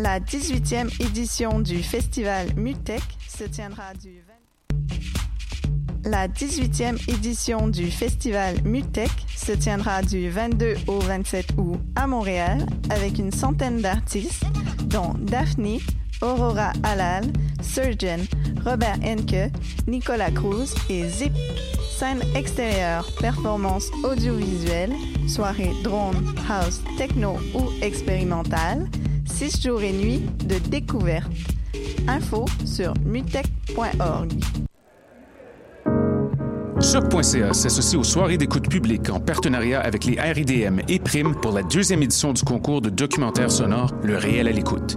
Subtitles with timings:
[0.00, 4.22] La 18e édition du festival Mutech se tiendra du
[6.04, 6.08] 20...
[6.08, 8.58] La 18e édition du festival
[9.34, 14.44] se tiendra du 22 au 27 août à Montréal avec une centaine d'artistes
[14.84, 15.78] dont Daphne,
[16.22, 17.24] Aurora Halal,
[17.60, 18.20] Surgeon,
[18.64, 19.50] Robert Henke,
[19.88, 21.32] Nicolas Cruz et Zip.
[21.98, 24.92] Scène extérieure, performance audiovisuelle,
[25.26, 28.86] soirée drone, house, techno ou expérimentale,
[29.26, 31.26] 6 jours et nuits de découverte.
[32.06, 34.30] Info sur mutech.org.
[36.80, 41.64] Choc.ca s'associe aux soirées d'écoute publique en partenariat avec les RIDM et Prime pour la
[41.64, 44.96] deuxième édition du concours de documentaire sonore Le réel à l'écoute.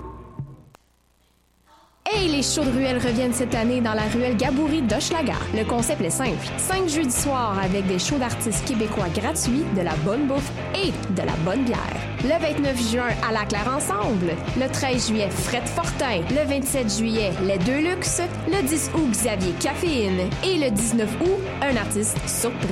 [2.13, 5.35] Hey, les shows de ruelle reviennent cette année dans la ruelle Gaboury d'Hochelaga.
[5.55, 6.45] Le concept est simple.
[6.57, 11.25] Cinq jeudis soirs avec des shows d'artistes québécois gratuits, de la bonne bouffe et de
[11.25, 11.77] la bonne bière.
[12.23, 14.35] Le 29 juin, à la Claire Ensemble.
[14.59, 16.21] Le 13 juillet, Fred Fortin.
[16.31, 18.21] Le 27 juillet, Les Deux Luxe.
[18.47, 20.29] Le 10 août, Xavier Caféine.
[20.43, 22.67] Et le 19 août, un artiste surprise.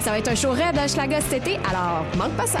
[0.00, 2.60] Ça va être un show raide à Hochelaga cet été, alors manque pas ça.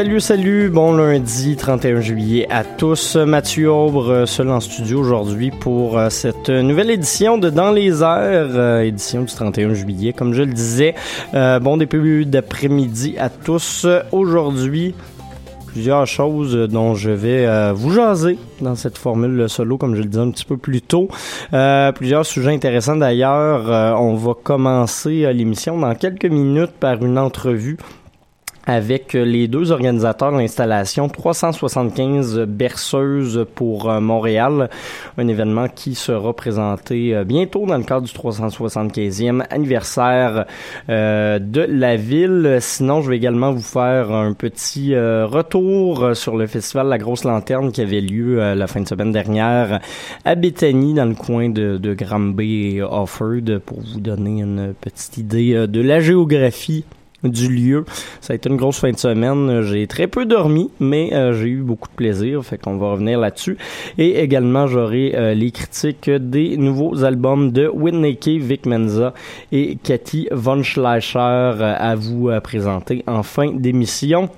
[0.00, 3.16] Salut, salut, bon lundi 31 juillet à tous.
[3.16, 8.48] Mathieu Aubre, seul en studio aujourd'hui pour euh, cette nouvelle édition de Dans les airs,
[8.56, 10.94] euh, édition du 31 juillet, comme je le disais.
[11.34, 13.86] Euh, bon début d'après-midi à tous.
[14.10, 14.94] Aujourd'hui,
[15.66, 20.22] plusieurs choses dont je vais vous jaser dans cette formule solo, comme je le disais
[20.22, 21.10] un petit peu plus tôt.
[21.94, 24.00] plusieurs sujets intéressants d'ailleurs.
[24.00, 27.76] on va commencer l'émission dans quelques minutes par une entrevue
[28.70, 34.70] avec les deux organisateurs de l'installation 375 berceuses pour euh, Montréal,
[35.18, 40.46] un événement qui sera présenté euh, bientôt dans le cadre du 375e anniversaire
[40.88, 42.58] euh, de la ville.
[42.60, 47.72] Sinon, je vais également vous faire un petit retour sur le festival La Grosse Lanterne
[47.72, 49.80] qui avait lieu la fin de semaine dernière
[50.24, 55.18] à Bethany dans le coin de, de Granby et Offord pour vous donner une petite
[55.18, 56.84] idée de la géographie
[57.24, 57.84] du lieu.
[58.20, 59.62] Ça a été une grosse fin de semaine.
[59.62, 62.44] J'ai très peu dormi, mais euh, j'ai eu beaucoup de plaisir.
[62.44, 63.58] Fait qu'on va revenir là-dessus.
[63.98, 69.14] Et également, j'aurai euh, les critiques des nouveaux albums de Whitney Key, Vic Menza
[69.52, 74.30] et Cathy Von Schleicher euh, à vous présenter en fin d'émission.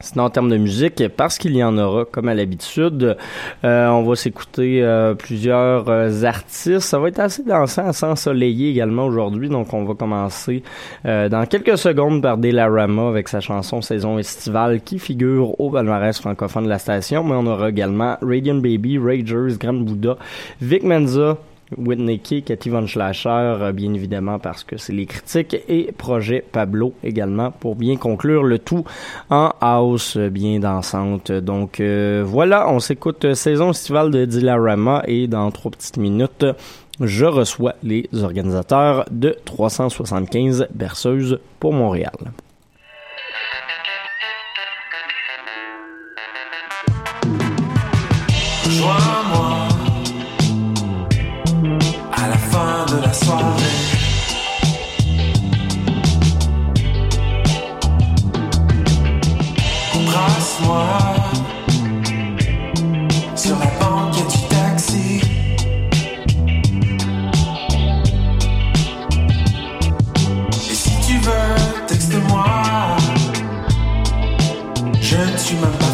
[0.00, 3.16] Sinon, en termes de musique, parce qu'il y en aura, comme à l'habitude,
[3.64, 6.80] euh, on va s'écouter euh, plusieurs euh, artistes.
[6.80, 9.48] Ça va être assez dansant, assez ensoleillé également aujourd'hui.
[9.48, 10.62] Donc, on va commencer
[11.04, 16.64] dans quelques secondes par Delarama avec sa chanson Saison estivale qui figure au palmarès francophone
[16.64, 17.24] de la station.
[17.24, 20.16] Mais on aura également Radiant Baby, Ragers, Grand Buddha,
[20.60, 21.38] Vic Menza,
[21.76, 26.44] Whitney Key, Cathy Von Schlasher, euh, bien évidemment, parce que c'est les critiques, et Projet
[26.50, 28.84] Pablo également, pour bien conclure le tout
[29.30, 31.30] en house bien dansante.
[31.32, 36.46] Donc euh, voilà, on s'écoute euh, saison estivale de Dilarama, et dans trois petites minutes,
[37.00, 42.12] je reçois les organisateurs de 375 berceuses pour Montréal.
[48.68, 49.57] Joins-moi.
[52.90, 53.42] de la soirée.
[59.94, 60.86] Embrasse-moi
[63.36, 65.20] sur la banquette du taxi.
[70.70, 72.46] Et si tu veux, texte-moi.
[75.00, 75.87] Je suis même pas.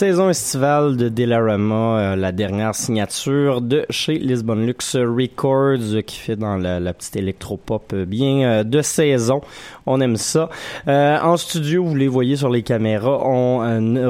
[0.00, 6.16] Saison estivale de Delarama, euh, la dernière signature de chez Lisbon Lux Records euh, qui
[6.16, 9.42] fait dans la, petite électropop euh, bien de saison.
[9.84, 10.48] On aime ça.
[10.86, 13.58] en studio, vous les voyez sur les caméras, on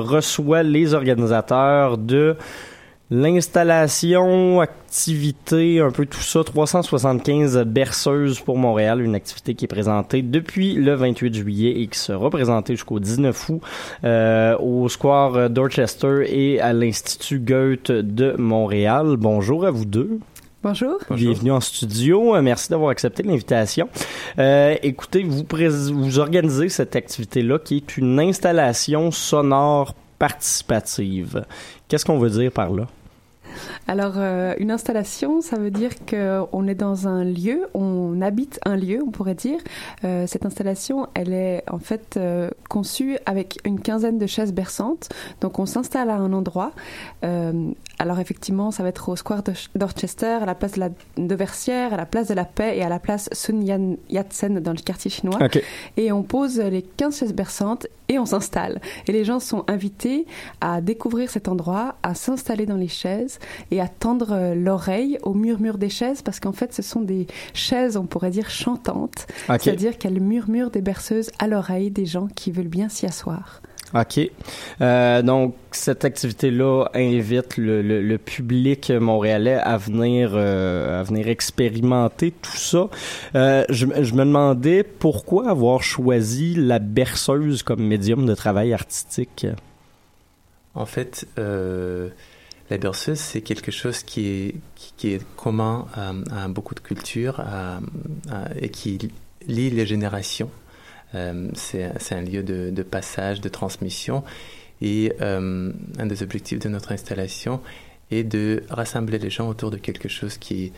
[0.01, 2.37] reçoit les organisateurs de
[3.13, 10.23] L'installation, activité, un peu tout ça, 375 berceuses pour Montréal, une activité qui est présentée
[10.23, 13.63] depuis le 28 juillet et qui sera présentée jusqu'au 19 août
[14.05, 19.17] euh, au Square Dorchester et à l'Institut Goethe de Montréal.
[19.19, 20.21] Bonjour à vous deux.
[20.63, 20.99] Bonjour.
[21.11, 22.41] Bienvenue en studio.
[22.41, 23.89] Merci d'avoir accepté l'invitation.
[24.39, 25.43] Euh, écoutez, vous,
[25.95, 31.45] vous organisez cette activité-là qui est une installation sonore participative.
[31.89, 32.87] Qu'est-ce qu'on veut dire par là?
[33.89, 38.77] Alors, euh, une installation, ça veut dire qu'on est dans un lieu, on habite un
[38.77, 39.59] lieu, on pourrait dire.
[40.05, 45.09] Euh, cette installation, elle est en fait euh, conçue avec une quinzaine de chaises berçantes.
[45.41, 46.73] Donc, on s'installe à un endroit.
[47.23, 49.43] alors, effectivement, ça va être au Square
[49.75, 52.83] d'Orchester, à la place de la de Versière, à la place de la Paix et
[52.83, 55.39] à la place Sun Yat-sen dans le quartier chinois.
[55.97, 58.81] Et on pose les 15 chaises berçantes et on s'installe.
[59.07, 60.27] Et les gens sont invités
[60.61, 63.39] à découvrir cet endroit, à s'installer dans les chaises
[63.71, 67.27] et à tendre euh, l'oreille au murmure des chaises parce qu'en fait ce sont des
[67.55, 69.27] chaises, on pourrait dire, chantantes.
[69.47, 73.61] C'est-à-dire qu'elles murmurent des berceuses à l'oreille des gens qui veulent bien s'y asseoir.
[73.93, 74.21] OK.
[74.81, 82.57] Euh, donc, cette activité-là invite le, public montréalais à venir, euh, à venir expérimenter tout
[82.57, 82.89] ça.
[83.35, 89.47] je, je, me demandais pourquoi avoir choisi la berceuse comme médium de travail artistique?
[90.75, 91.27] En fait,
[92.71, 94.55] la berceuse, c'est quelque chose qui
[95.03, 95.87] est, commun
[96.31, 97.45] à, beaucoup de cultures
[98.61, 99.11] et qui
[99.47, 100.51] lie les générations.
[101.15, 104.23] Euh, c'est un lieu de, passage, de transmission.
[104.81, 107.61] Et euh, un des objectifs de notre installation
[108.11, 110.73] est de rassembler les gens autour de quelque chose qui,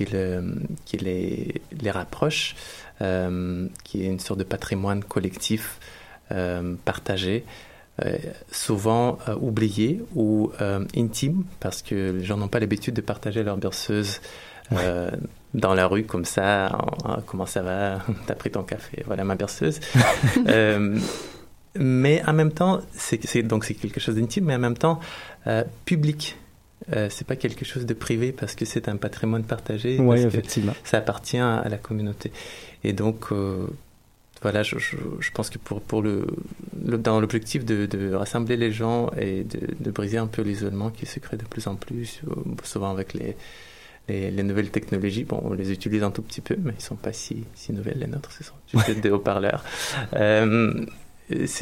[0.00, 2.56] les, rapproche,
[3.00, 5.78] euh, qui est une sorte de patrimoine collectif
[6.84, 7.44] partagé.
[8.50, 10.50] Souvent oubliées ou
[10.96, 14.20] intimes parce que les gens n'ont pas l'habitude de partager leur berceuse
[15.54, 16.76] dans la rue comme ça.
[17.26, 18.00] comment ça va?
[18.26, 19.04] T'as pris ton café?
[19.06, 19.80] Voilà ma berceuse.
[21.76, 24.98] mais en même temps, c'est donc c'est quelque chose d'intime, mais en même temps
[25.84, 26.36] public.
[26.92, 29.98] Euh, c'est pas quelque chose de privé parce que c'est un patrimoine partagé.
[29.98, 30.74] Oui, effectivement.
[30.84, 32.30] Ça appartient à la communauté.
[32.82, 33.66] Et donc, euh,
[34.44, 36.26] voilà, je, je, pense que pour, pour le,
[36.74, 41.06] dans l'objectif de, de, rassembler les gens et de, de briser un peu l'isolement qui
[41.06, 43.36] se crée de plus en plus, euh, souvent avec les,
[44.06, 46.94] les, les, nouvelles technologies, bon, on les utilise un tout petit peu, mais ils sont
[46.94, 49.64] pas si, si nouvelles les nôtres, ce sont juste des haut-parleurs.
[50.12, 50.84] Euh,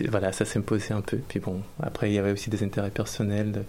[0.08, 1.18] voilà, ça s'imposait un peu.
[1.28, 3.52] Puis bon, après, il y avait aussi des intérêts personnels.
[3.52, 3.62] De,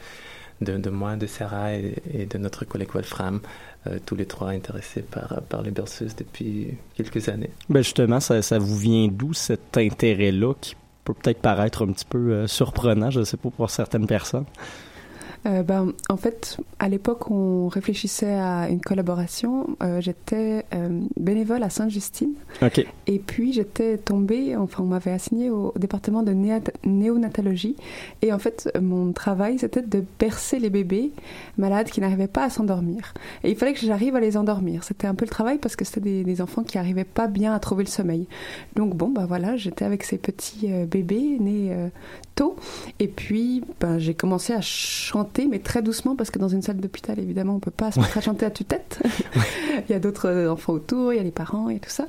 [0.64, 3.42] de, moi, de Sarah et, de notre collègue Wolfram,
[3.88, 7.50] euh, tous les trois intéressés par, par les berceuses depuis quelques années.
[7.70, 12.06] Ben justement, ça, ça vous vient d'où cet intérêt-là qui peut peut-être paraître un petit
[12.06, 14.46] peu euh, surprenant, je ne sais pas pour certaines personnes?
[15.46, 19.76] Euh, ben, en fait, à l'époque, on réfléchissait à une collaboration.
[19.82, 22.34] Euh, j'étais euh, bénévole à Sainte-Justine.
[22.62, 22.88] Okay.
[23.08, 26.34] Et puis, j'étais tombée, enfin, on m'avait assigné au, département de
[26.86, 27.76] néonatologie.
[28.22, 31.12] Et en fait, mon travail, c'était de bercer les bébés
[31.58, 33.14] malades qui n'arrivaient pas à s'endormir.
[33.44, 34.84] Et il fallait que j'arrive à les endormir.
[34.84, 37.54] C'était un peu le travail parce que c'était des, des, enfants qui n'arrivaient pas bien
[37.54, 38.28] à trouver le sommeil.
[38.76, 41.76] Donc, bon, ben voilà, j'étais avec ces petits bébés nés
[42.36, 42.56] tôt.
[43.00, 46.78] Et puis, ben, j'ai commencé à chanter, mais très doucement, parce que dans une salle
[46.78, 49.02] d'hôpital, évidemment, on peut pas se mettre à chanter à tue-tête.
[49.90, 52.08] il y a d'autres enfants autour, il y a les parents et tout ça.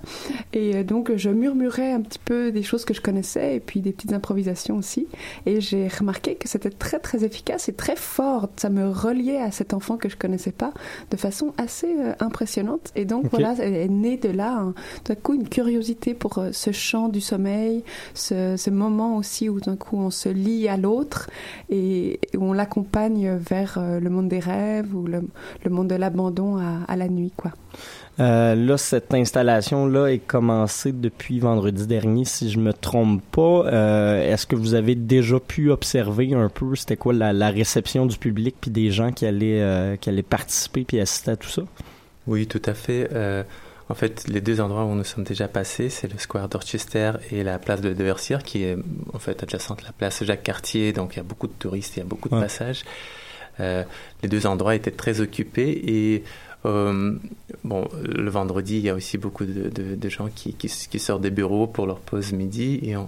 [0.52, 3.80] Et euh, donc, je murmurais un petit peu des choses que je connaissais, et puis
[3.80, 5.06] des petites improvisations aussi.
[5.46, 8.48] Et j'ai remarqué que c'était très, très efficace et très fort.
[8.56, 10.72] Ça me reliait à cet enfant que je connaissais pas
[11.10, 12.92] de façon assez euh, impressionnante.
[12.96, 14.72] Et donc, voilà, elle est née de là,
[15.04, 19.60] d'un coup, une curiosité pour euh, ce chant du sommeil, ce, ce moment aussi où
[19.60, 21.30] d'un coup, on se lie à l'autre
[21.70, 25.22] et où on l'accompagne vers euh, le monde des rêves ou le,
[25.70, 27.52] monde de l'abandon à, la nuit, quoi.
[28.20, 33.66] Euh, là, cette installation-là est commencée depuis vendredi dernier, si je me trompe pas.
[33.66, 38.16] Euh, est-ce que vous avez déjà pu observer un peu c'était quoi la, réception du
[38.16, 41.62] public puis des gens qui allaient, qui allaient participer puis assister à tout ça?
[42.26, 43.08] Oui, tout à fait.
[43.90, 47.44] En fait, les deux endroits où nous sommes déjà passés, c'est le square d'Orchester et
[47.44, 48.76] la place de, de qui est
[49.12, 50.92] en fait adjacente à la place Jacques Cartier.
[50.92, 52.84] Donc, il y a beaucoup de touristes, il y a beaucoup de passages.
[53.60, 53.84] Euh,
[54.22, 56.24] les deux endroits étaient très occupés et
[56.66, 57.14] euh,
[57.62, 61.20] bon, le vendredi, il y a aussi beaucoup de, de, gens qui, qui, qui, sortent
[61.20, 63.06] des bureaux pour leur pause midi et on,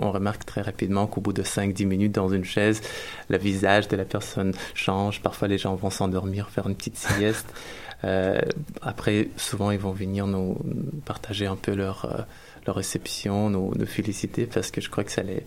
[0.00, 2.80] on remarque très rapidement qu'au bout de 5-10 minutes dans une chaise,
[3.28, 5.20] le visage de la personne change.
[5.20, 7.46] Parfois, les gens vont s'endormir, faire une petite sieste.
[8.04, 8.40] Euh,
[8.80, 10.58] après, souvent, ils vont venir nous
[11.04, 12.22] partager un peu leur, euh,
[12.66, 15.44] leur réception, nous, nous, féliciter parce que je crois que ça les,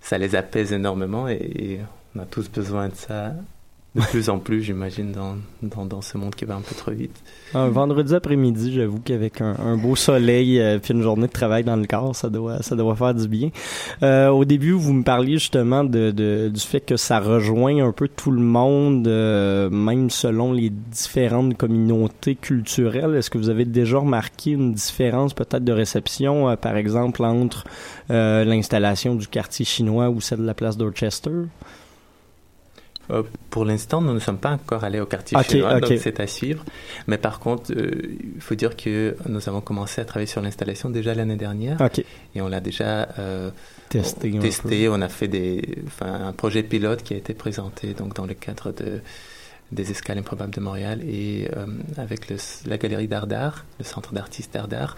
[0.00, 1.80] ça les apaise énormément et
[2.14, 3.34] on a tous besoin de ça
[3.96, 7.22] de plus en plus, j'imagine, dans, dans, ce monde qui va un peu trop vite.
[7.54, 11.76] Un vendredi après-midi, j'avoue qu'avec un, beau soleil euh, puis une journée de travail dans
[11.76, 13.50] le corps, ça doit, ça doit faire du bien.
[14.02, 17.92] Euh, au début, vous me parliez justement de, de, du fait que ça rejoint un
[17.92, 23.14] peu tout le monde, euh, même selon les différentes communautés culturelles.
[23.16, 27.64] Est-ce que vous avez déjà remarqué une différence peut-être de réception, euh, par exemple, entre
[28.08, 31.30] l'installation du quartier chinois ou celle de la place Dorchester?
[33.10, 36.26] Euh, pour l'instant, nous ne sommes pas encore allés au quartier chinois, donc c'est à
[36.26, 36.64] suivre.
[37.06, 37.90] Mais par contre, euh,
[38.34, 41.78] il faut dire que nous avons commencé à travailler sur l'installation déjà l'année dernière.
[42.34, 43.50] Et on l'a déjà euh,
[43.88, 44.32] testé.
[44.34, 44.88] On, testé.
[44.88, 48.72] on a fait des, un projet pilote qui a été présenté donc, dans le cadre
[48.72, 49.00] de,
[49.72, 51.48] des Escales improbables de Montréal et
[51.96, 52.36] avec le,
[52.66, 54.96] la galerie d'art le centre d'artistes d'art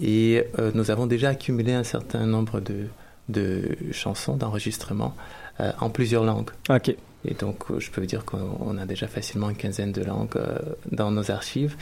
[0.00, 2.86] et nous avons déjà accumulé un certain nombre de,
[3.28, 5.14] de chansons, d'enregistrements
[5.58, 6.50] en plusieurs langues.
[6.68, 6.94] Ok.
[7.24, 10.36] Et donc, euh, je peux vous dire qu'on a déjà facilement une quinzaine de langues
[10.36, 10.58] euh,
[10.90, 11.76] dans nos archives.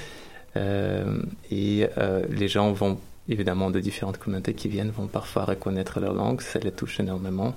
[1.51, 1.87] et
[2.31, 6.41] les gens vont, évidemment, de différentes communautés qui viennent, vont parfois reconnaître leur langue.
[6.41, 7.55] Ça les touche énormément.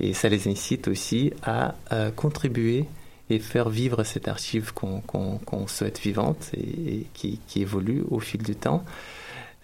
[0.00, 1.74] Et ça les incite aussi à
[2.16, 2.86] contribuer
[3.28, 8.56] et faire vivre cette archive qu'on souhaite vivante et, qui, qui, évolue au fil du
[8.56, 8.82] temps.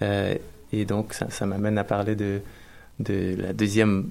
[0.02, 2.42] et donc, ça, ça m'amène à parler de,
[3.00, 4.10] de la deuxième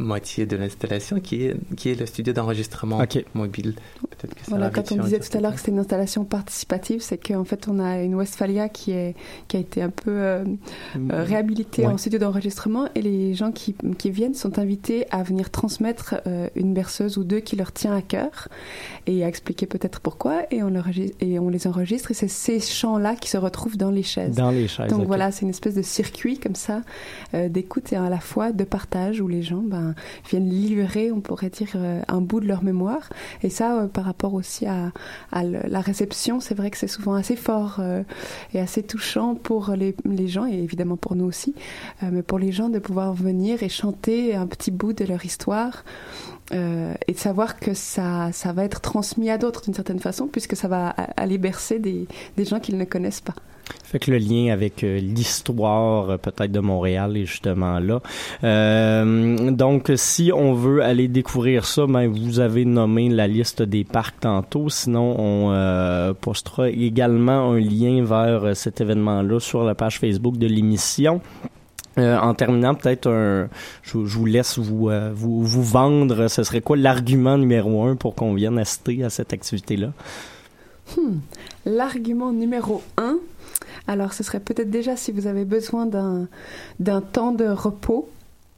[0.00, 3.00] moitié de l'installation qui est, qui est le studio d'enregistrement
[3.34, 3.74] mobile.
[4.18, 7.44] que Voilà, quand on disait tout à l'heure que c'était une installation participative, c'est qu'en
[7.44, 9.14] fait on a une Westphalia qui, est,
[9.48, 10.44] qui a été un peu euh,
[10.96, 11.86] euh, réhabilitée Ouais.
[11.92, 16.48] en studio d'enregistrement et les gens qui, qui viennent sont invités à venir transmettre euh,
[16.56, 18.48] une berceuse ou deux qui leur tient à cœur
[19.06, 22.60] et à expliquer peut-être pourquoi et on, l'enregistre- et on les enregistre et c'est ces
[22.60, 24.34] chants-là qui se retrouvent dans les chaises.
[24.36, 24.90] Dans les chaises.
[24.90, 26.82] Donc voilà, c'est une espèce de circuit comme ça
[27.34, 29.89] euh, d'écoute et à la fois de partage où les gens ben,
[30.28, 33.08] viennent livrer, on pourrait dire, euh, un bout de leur mémoire.
[33.42, 34.92] Et ça, euh, par rapport aussi à,
[35.32, 38.02] la réception, c'est vrai que c'est souvent assez fort euh,
[38.54, 39.94] et assez touchant pour les,
[40.28, 41.54] gens et évidemment pour nous aussi,
[42.02, 45.24] euh, mais pour les gens de pouvoir venir et chanter un petit bout de leur
[45.24, 45.84] histoire.
[46.52, 50.26] euh, et de savoir que ça, ça va être transmis à d'autres d'une certaine façon,
[50.26, 52.08] puisque ça va aller bercer des
[52.44, 53.36] gens qu'ils ne connaissent pas.
[53.84, 58.00] Fait que le lien avec euh, l'histoire euh, peut-être de Montréal est justement là.
[58.44, 63.84] Euh, donc, si on veut aller découvrir ça, ben, vous avez nommé la liste des
[63.84, 64.68] parcs tantôt.
[64.68, 71.20] Sinon, on postera également un lien vers cet événement-là sur la page Facebook de l'émission.
[71.96, 73.48] En terminant, peut-être un,
[73.82, 76.28] je, vous laisse vous vendre.
[76.28, 79.92] Ce serait quoi l'argument numéro un pour qu'on vienne assister à cette activité-là?
[80.96, 81.18] Hmm.
[81.66, 83.18] L'argument numéro un,
[83.90, 88.08] alors ce serait peut-être déjà si vous avez besoin d'un temps de repos,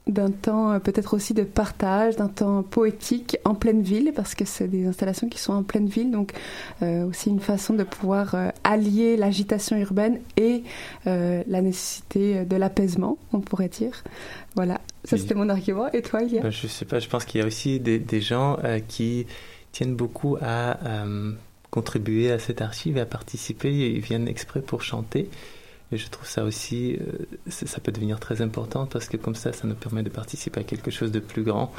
[0.07, 4.45] d'un temps euh, peut-être aussi de partage, d'un temps poétique en pleine ville, parce que
[4.45, 6.33] c'est des installations qui sont en pleine ville, donc
[6.83, 10.65] euh, aussi une façon de pouvoir euh, allier l'agitation urbaine et
[11.07, 14.05] euh, la nécessité de l'apaisement, on pourrait dire.
[14.55, 15.91] Voilà, ça c'était mon argument.
[15.93, 18.21] Et toi, Ilia Ben, je sais pas, je pense qu'il y a aussi des, des
[18.21, 19.27] gens qui
[19.71, 20.77] tiennent beaucoup à
[21.73, 23.73] contribuer à cette archive et à participer.
[23.73, 25.29] Ils viennent exprès pour chanter.
[25.91, 29.53] Et je trouve ça aussi, euh, ça peut devenir très important parce que comme ça,
[29.53, 31.73] ça nous permet de participer à quelque chose de plus grand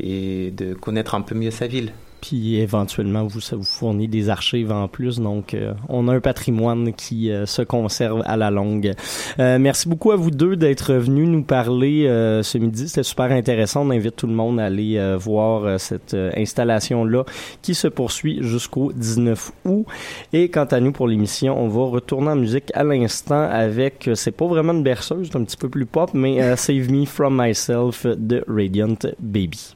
[0.00, 1.92] et de connaître un peu mieux sa ville.
[2.20, 5.18] Puis éventuellement, vous, ça vous fournit des archives en plus.
[5.20, 8.92] Donc, euh, on a un patrimoine qui euh, se conserve à la longue.
[9.38, 12.06] Euh, merci beaucoup à vous deux d'être venus nous parler
[12.42, 12.88] ce midi.
[12.88, 13.86] C'était super intéressant.
[13.86, 17.24] On invite tout le monde à aller voir cette installation-là
[17.62, 19.86] qui se poursuit jusqu'au 19 août.
[20.32, 24.32] Et quant à nous, pour l'émission, on va retourner en musique à l'instant avec, c'est
[24.32, 28.06] pas vraiment une berceuse, c'est un petit peu plus pop, mais Save Me From Myself
[28.06, 29.74] de Radiant Baby.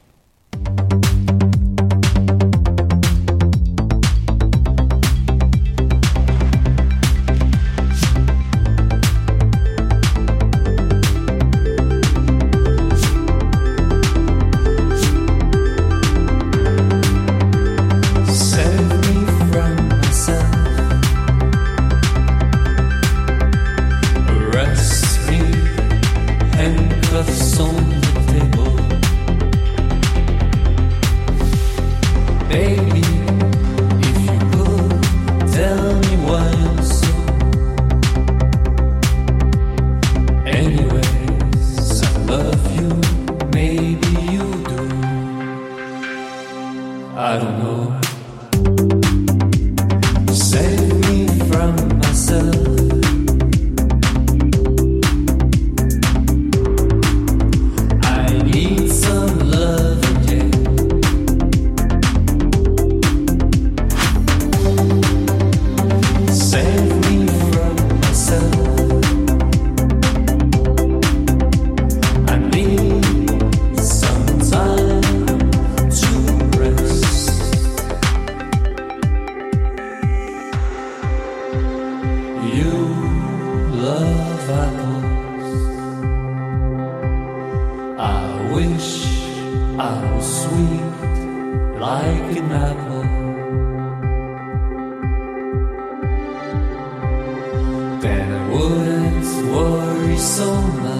[99.55, 100.94] Worry so much.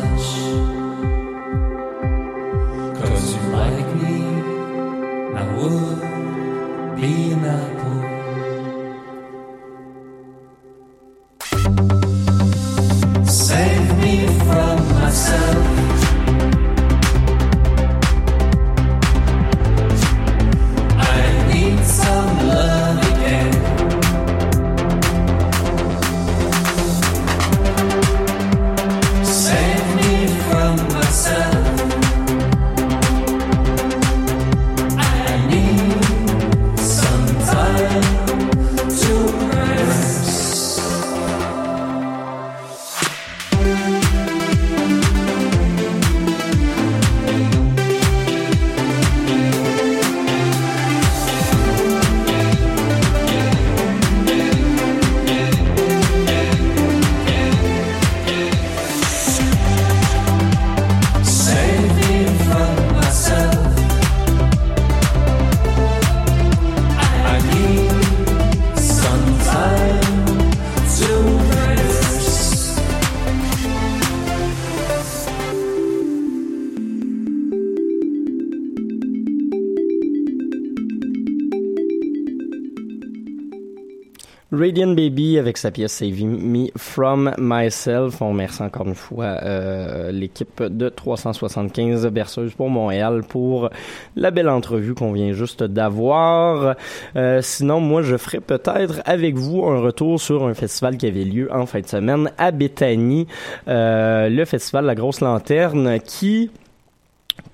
[84.76, 88.22] Baby avec sa pièce Saving Me From Myself.
[88.22, 93.70] On remercie encore une fois euh, l'équipe de 375 Berceuse pour Montréal pour
[94.18, 96.76] la belle entrevue qu'on vient juste d'avoir.
[97.16, 101.24] Euh, sinon, moi, je ferai peut-être avec vous un retour sur un festival qui avait
[101.24, 103.28] lieu en fin de semaine à Béthanie,
[103.70, 106.52] euh, le festival La Grosse Lanterne, qui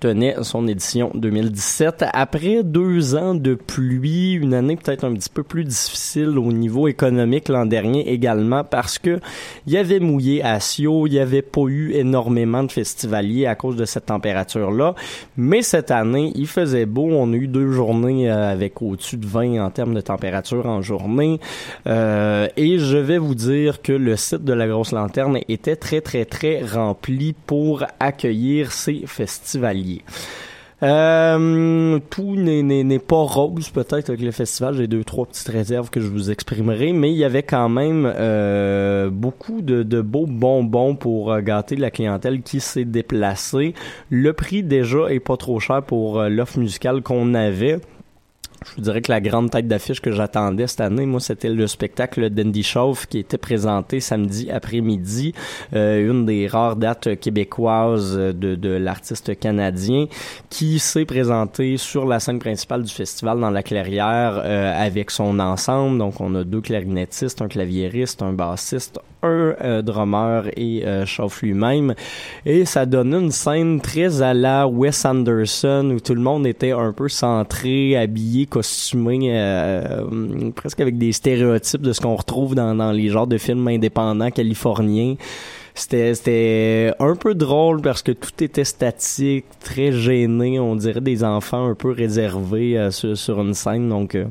[0.01, 2.05] tenait son édition 2017.
[2.11, 6.87] Après deux ans de pluie, une année peut-être un petit peu plus difficile au niveau
[6.87, 9.19] économique l'an dernier également parce que
[9.67, 13.53] il y avait mouillé à Sio, il y avait pas eu énormément de festivaliers à
[13.53, 14.95] cause de cette température-là.
[15.37, 17.07] Mais cette année, il faisait beau.
[17.11, 20.81] On a eu deux journées euh, avec au-dessus de 20 en termes de température en
[20.81, 21.39] journée.
[21.85, 26.01] Euh, et je vais vous dire que le site de la Grosse Lanterne était très,
[26.01, 29.90] très, très rempli pour accueillir ces festivaliers.
[30.83, 34.75] Euh, tout n'est pas rose peut-être avec le festival.
[34.75, 38.11] J'ai deux trois petites réserves que je vous exprimerai, mais il y avait quand même
[38.15, 43.75] euh, beaucoup de, beaux bonbons pour euh, gâter la clientèle qui s'est déplacée.
[44.09, 47.79] Le prix déjà est pas trop cher pour l'offre musicale qu'on avait.
[48.63, 51.65] Je vous dirais que la grande tête d'affiche que j'attendais cette année, moi, c'était le
[51.65, 55.33] spectacle d'Andy Chauve qui était présenté samedi après-midi,
[55.73, 60.05] euh, une des rares dates québécoises de, de l'artiste canadien
[60.51, 65.39] qui s'est présenté sur la scène principale du festival dans la clairière euh, avec son
[65.39, 65.97] ensemble.
[65.97, 71.41] Donc, on a deux clarinettistes, un claviériste, un bassiste, un euh, drummer et euh, chauffe
[71.41, 71.93] lui-même.
[72.45, 76.71] Et ça donnait une scène très à la Wes Anderson où tout le monde était
[76.71, 82.91] un peu centré, habillé, costumé, euh, presque avec des stéréotypes de ce qu'on retrouve dans,
[82.91, 85.15] les genres de films indépendants californiens.
[85.73, 91.65] C'était un peu drôle parce que tout était statique, très gêné, on dirait des enfants
[91.65, 94.25] un peu réservés euh, sur, une scène donc euh,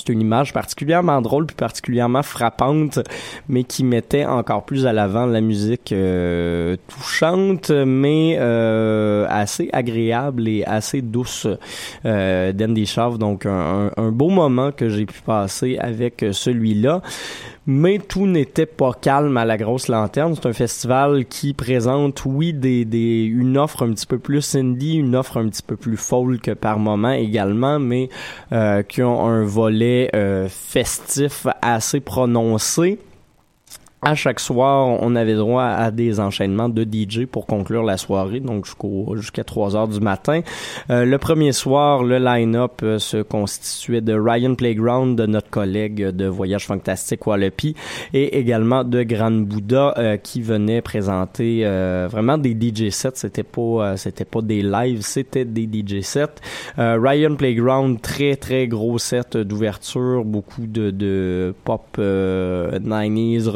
[0.00, 3.00] c'est une image particulièrement drôle puis particulièrement frappante,
[3.48, 10.48] mais qui mettait encore plus à l'avant la musique euh, touchante, mais euh, assez agréable
[10.48, 11.46] et assez douce
[12.04, 13.18] euh, d'Andy Schaaf.
[13.18, 17.02] Donc un, beau moment que j'ai pu passer avec celui-là
[17.70, 20.34] mais tout n'était pas calme à la grosse lanterne.
[20.34, 24.96] C'est un festival qui présente, oui, des, des, une offre un petit peu plus indie,
[24.96, 28.08] une offre un petit peu plus folk par moment également, mais
[28.52, 32.98] euh, qui ont un volet euh, festif assez prononcé
[34.02, 38.40] à chaque soir, on avait droit à des enchaînements de DJ pour conclure la soirée,
[38.40, 38.64] donc
[39.14, 40.40] jusqu'à 3 heures du matin.
[40.88, 46.02] Euh, le premier soir, le line-up euh, se constituait de Ryan Playground, de notre collègue
[46.02, 47.74] de Voyage Fantastique Wallopy,
[48.14, 51.64] et également de Grand Bouddha euh, qui venait présenter
[52.10, 53.10] vraiment des DJ sets.
[53.14, 56.40] C'était pas c'était pas des lives, c'était des DJ sets.
[56.78, 63.48] Ryan Playground, très très gros set d'ouverture, beaucoup de, de pop 90s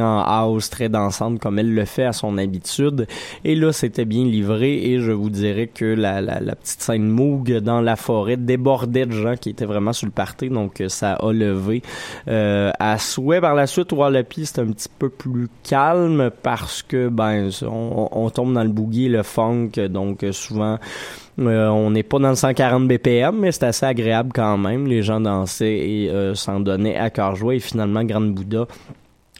[0.00, 3.06] en house très dansante comme elle le fait à son habitude.
[3.44, 7.52] Et là, c'était bien livré et je vous dirais que la, la, petite scène Moog
[7.58, 11.14] dans la forêt débordait de gens qui étaient vraiment sur le party, donc euh, ça
[11.14, 11.82] a levé
[12.28, 13.40] euh, à souhait.
[13.40, 18.30] Par la suite, Wallopy, c'est un petit peu plus calme parce que ben on, on
[18.30, 20.78] tombe dans le boogie, le funk, donc euh, souvent
[21.38, 24.86] on n'est pas dans le 140 BPM, mais c'est assez agréable quand même.
[24.86, 27.54] Les gens dansaient et s'en donnaient à cœur joie.
[27.54, 28.66] Et finalement, Grande Bouddha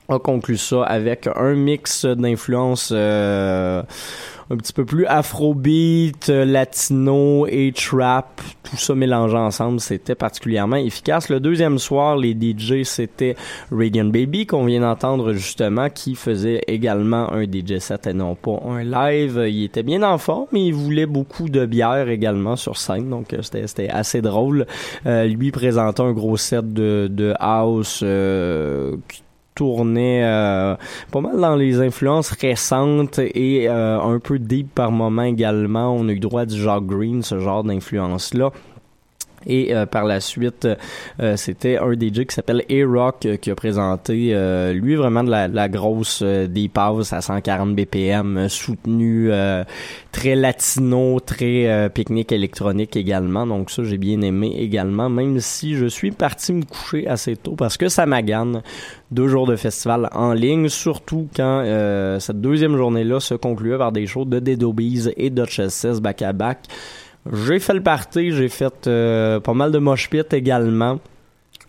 [0.08, 3.82] a conclu ça avec un mix d'influences euh,
[4.50, 11.30] un petit peu plus afrobeat, latino et trap, tout ça mélangé ensemble, c'était particulièrement efficace.
[11.30, 13.34] Le deuxième soir, les DJ, c'était
[13.70, 18.60] Radiant Baby qu'on vient d'entendre justement, qui faisait également un DJ set et non pas
[18.68, 19.42] un live.
[19.48, 23.32] Il était bien en forme, mais il voulait beaucoup de bière également sur scène, donc
[23.32, 24.66] euh, c'était assez drôle.
[25.06, 28.96] Euh, lui présentait un gros set de, de house euh,
[29.54, 30.74] tournait euh,
[31.10, 35.94] pas mal dans les influences récentes et euh, un peu deep par moment également.
[35.94, 38.50] On a eu droit du Jacques Green, ce genre d'influence-là.
[39.46, 40.66] Et euh, par la suite,
[41.20, 45.30] euh, c'était un DJ qui s'appelle A-Rock euh, qui a présenté, euh, lui, vraiment de
[45.30, 49.30] la, la grosse deep house à 140 BPM, soutenu,
[50.12, 53.46] très latino, très pique-nique électronique également.
[53.46, 57.54] Donc ça, j'ai bien aimé également, même si je suis parti me coucher assez tôt
[57.56, 58.62] parce que ça m'agane.
[59.10, 61.64] Deux jours de festival en ligne, surtout quand
[62.18, 66.58] cette deuxième journée-là se concluait par des shows de Dead Obies et Duchess back-à-back.
[67.30, 70.98] J'ai fait le party, j'ai fait euh, pas mal de mosh pit également.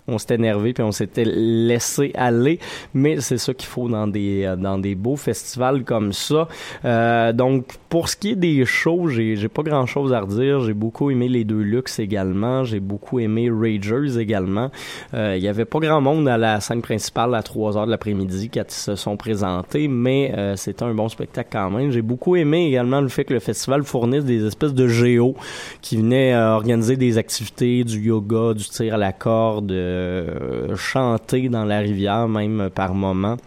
[0.08, 2.60] On s'était énervé puis on s'était laissé aller.
[2.94, 6.48] Mais c'est ça qu'il faut dans des euh, dans des beaux festivals comme ça.
[6.86, 10.62] Euh, donc pour ce qui est des shows, j'ai j'ai pas grand chose à redire.
[10.62, 12.64] J'ai beaucoup aimé les deux Lux également.
[12.64, 14.72] J'ai beaucoup aimé Ragers également.
[15.14, 17.92] Euh, il y avait pas grand monde à la scène principale à 3 heures de
[17.92, 21.92] l'après-midi quand ils se sont présentés, mais euh, c'était un bon spectacle quand même.
[21.92, 25.36] J'ai beaucoup aimé également le fait que le festival fournisse des espèces de géos
[25.82, 31.50] qui venaient euh, organiser des activités, du yoga, du tir à la corde, euh, chanter
[31.50, 33.38] dans la rivière même par moment.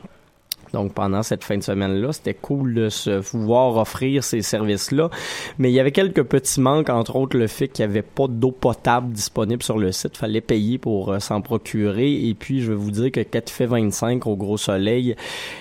[0.77, 5.09] Donc pendant cette fin de semaine-là, c'était cool de se pouvoir offrir ces services-là.
[5.59, 8.27] Mais il y avait quelques petits manques, entre autres le fait qu'il n'y avait pas
[8.29, 10.19] d'eau potable disponible sur le site.
[10.19, 12.29] fallait payer pour euh, s'en procurer.
[12.29, 15.17] Et puis je vais vous dire que quand tu fais 25 au gros soleil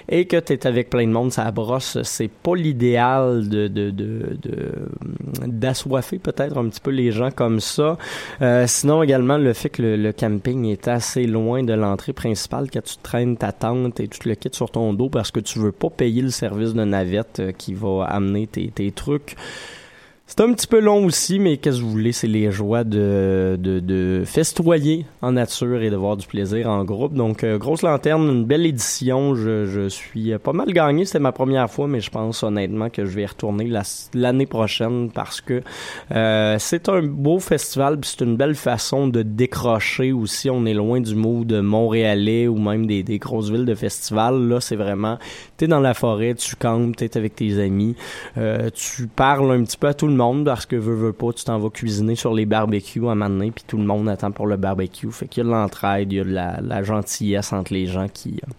[0.09, 3.89] et que tu es avec plein de monde, ça brosse, c'est pas l'idéal de, de,
[3.91, 7.97] de, de- d'assoiffer peut-être un petit peu les gens comme ça.
[8.41, 12.83] Euh, sinon également le fait que le, camping est assez loin de l'entrée principale quand
[12.83, 15.59] tu traînes ta tente et tu te le quittes sur ton dos parce que tu
[15.59, 19.35] veux pas payer le service de navette euh, qui va amener tes, tes trucs.
[20.27, 23.57] C'est un petit peu long aussi, mais qu'est-ce que vous voulez, c'est les joies de,
[23.59, 27.13] de, de festoyer en nature et de voir du plaisir en groupe.
[27.13, 29.35] Donc, euh, grosse lanterne, une belle édition.
[29.35, 32.89] Je, je suis euh, pas mal gagné, c'était ma première fois, mais je pense honnêtement
[32.89, 33.83] que je vais y retourner la-
[34.15, 35.61] l'année prochaine parce que
[36.11, 40.49] euh, c'est un beau festival, c'est une belle façon de décrocher aussi.
[40.49, 44.41] On est loin du mood montréalais ou même des, des grosses villes de festival.
[44.49, 45.19] Là, c'est vraiment,
[45.57, 47.95] t'es dans la forêt, tu campes, t'es avec tes amis,
[48.39, 51.31] euh, tu parles un petit peu à tout le monde parce que veux, veux pas,
[51.33, 54.09] tu t'en vas cuisiner sur les barbecues à un moment donné, puis tout le monde
[54.09, 55.11] attend pour le barbecue.
[55.11, 58.07] Fait qu'il y a de l'entraide, il y a de la, gentillesse entre les gens
[58.07, 58.51] qui euh,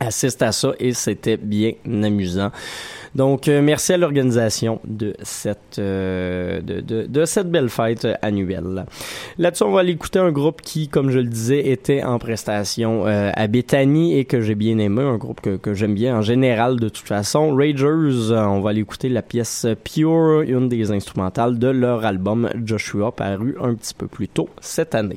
[0.00, 2.50] assistent à ça et c'était bien amusant.
[3.14, 8.86] Donc, euh, merci à l'organisation de cette euh, de, de, cette belle fête annuelle.
[9.38, 13.06] Là-dessus, on va aller écouter un groupe qui, comme je le disais, était en prestation
[13.06, 16.22] euh, à Bethany et que j'ai bien aimé, un groupe que, que j'aime bien en
[16.22, 17.54] général de toute façon.
[17.54, 23.12] Ragers, on va aller écouter la pièce Pure, une des instrumentales de leur album Joshua,
[23.12, 25.16] paru un petit peu plus tôt cette année.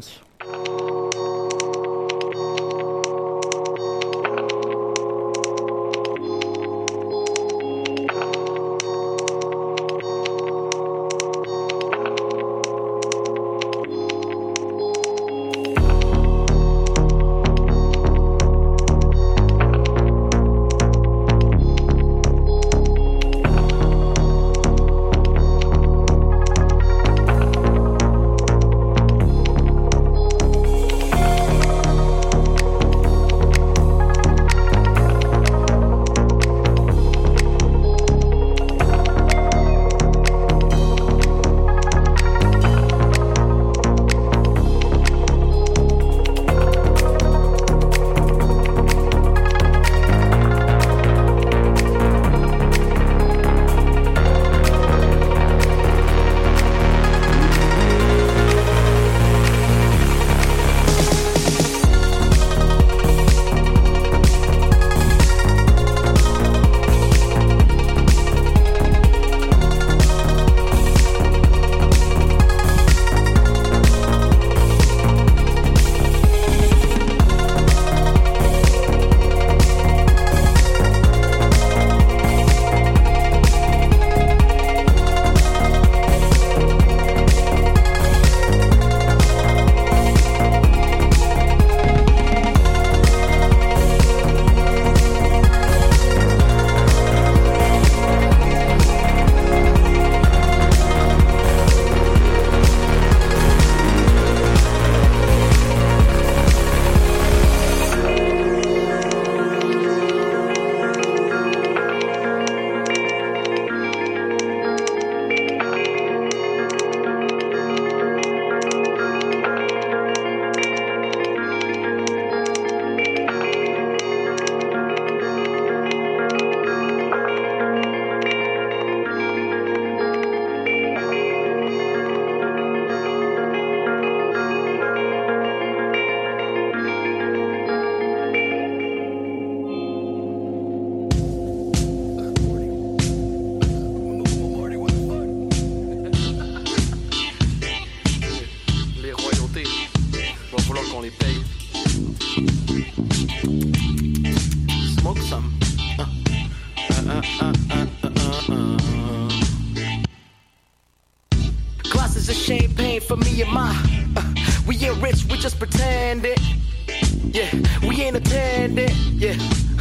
[167.31, 167.49] Yeah,
[167.87, 168.89] we ain't attending.
[169.11, 169.37] Yeah,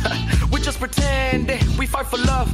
[0.52, 1.60] we just pretending.
[1.78, 2.48] We fight for love,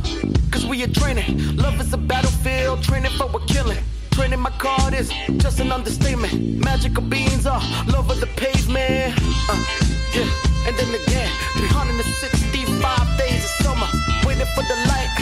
[0.51, 1.57] cause we are training.
[1.57, 3.79] Love is a battlefield, training for a killing.
[4.13, 6.65] Training my card is just an understatement.
[6.65, 9.13] Magical beans are love of the pavement.
[9.51, 9.65] Uh,
[10.15, 10.25] yeah,
[10.67, 13.87] and then again, 365 days of summer.
[14.25, 15.13] Waiting for the light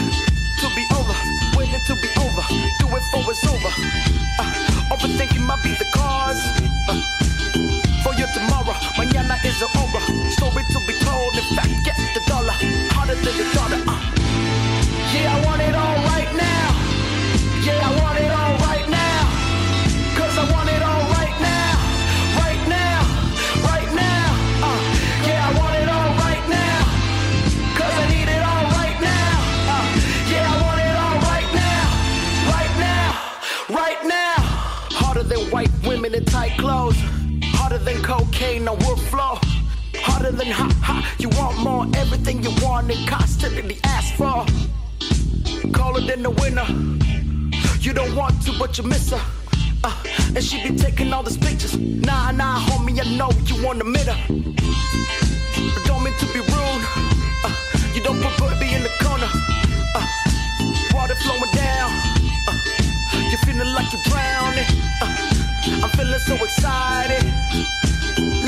[0.61, 1.15] to be over.
[1.59, 2.43] Waiting to be over.
[2.79, 3.73] Do it for it's over.
[4.39, 6.41] Uh, overthinking might be the cause.
[6.89, 7.14] Uh,
[36.15, 36.97] in tight clothes.
[37.57, 39.39] Harder than cocaine on wood floor.
[39.97, 41.15] Harder than ha ha.
[41.19, 44.47] You want more, everything you want and constantly ask for.
[45.73, 46.67] Colder than the winter.
[47.81, 49.21] You don't want to, but you miss her.
[49.83, 49.95] Uh,
[50.37, 51.77] and she be taking all these pictures.
[51.77, 54.19] Nah, nah, homie, I know you wanna admit her.
[55.75, 56.83] But don't mean to be rude.
[57.45, 57.53] Uh,
[57.95, 59.31] you don't put baby in the corner.
[59.95, 60.07] Uh,
[60.95, 61.91] water flowing down.
[62.49, 62.55] Uh,
[63.31, 64.67] you're feeling like you're drowning.
[65.03, 65.34] Uh,
[65.85, 67.23] I'm feeling so excited.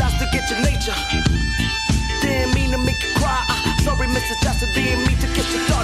[0.00, 0.96] Lost to get your nature.
[2.22, 3.44] Didn't mean to make you cry.
[3.46, 4.40] Uh, sorry, Mrs.
[4.40, 5.75] Jackson, didn't mean to get daughter.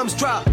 [0.00, 0.44] Drums drop.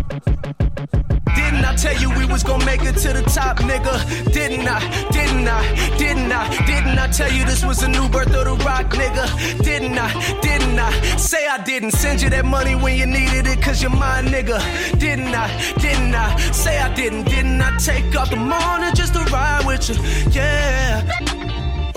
[1.35, 3.95] Didn't I tell you we was gonna make it to the top, nigga?
[4.33, 4.79] Didn't I?
[5.09, 5.97] Didn't I?
[5.97, 6.65] Didn't I?
[6.65, 9.25] Didn't I tell you this was a new birth of the rock, nigga?
[9.63, 10.09] Didn't I?
[10.41, 10.91] Didn't I?
[11.15, 14.59] Say I didn't send you that money when you needed it, cause you're my nigga.
[14.99, 15.47] Didn't I?
[15.79, 16.35] Didn't I?
[16.51, 17.23] Say I didn't.
[17.29, 19.95] Didn't I take off the morning just to ride with you?
[20.31, 21.46] Yeah.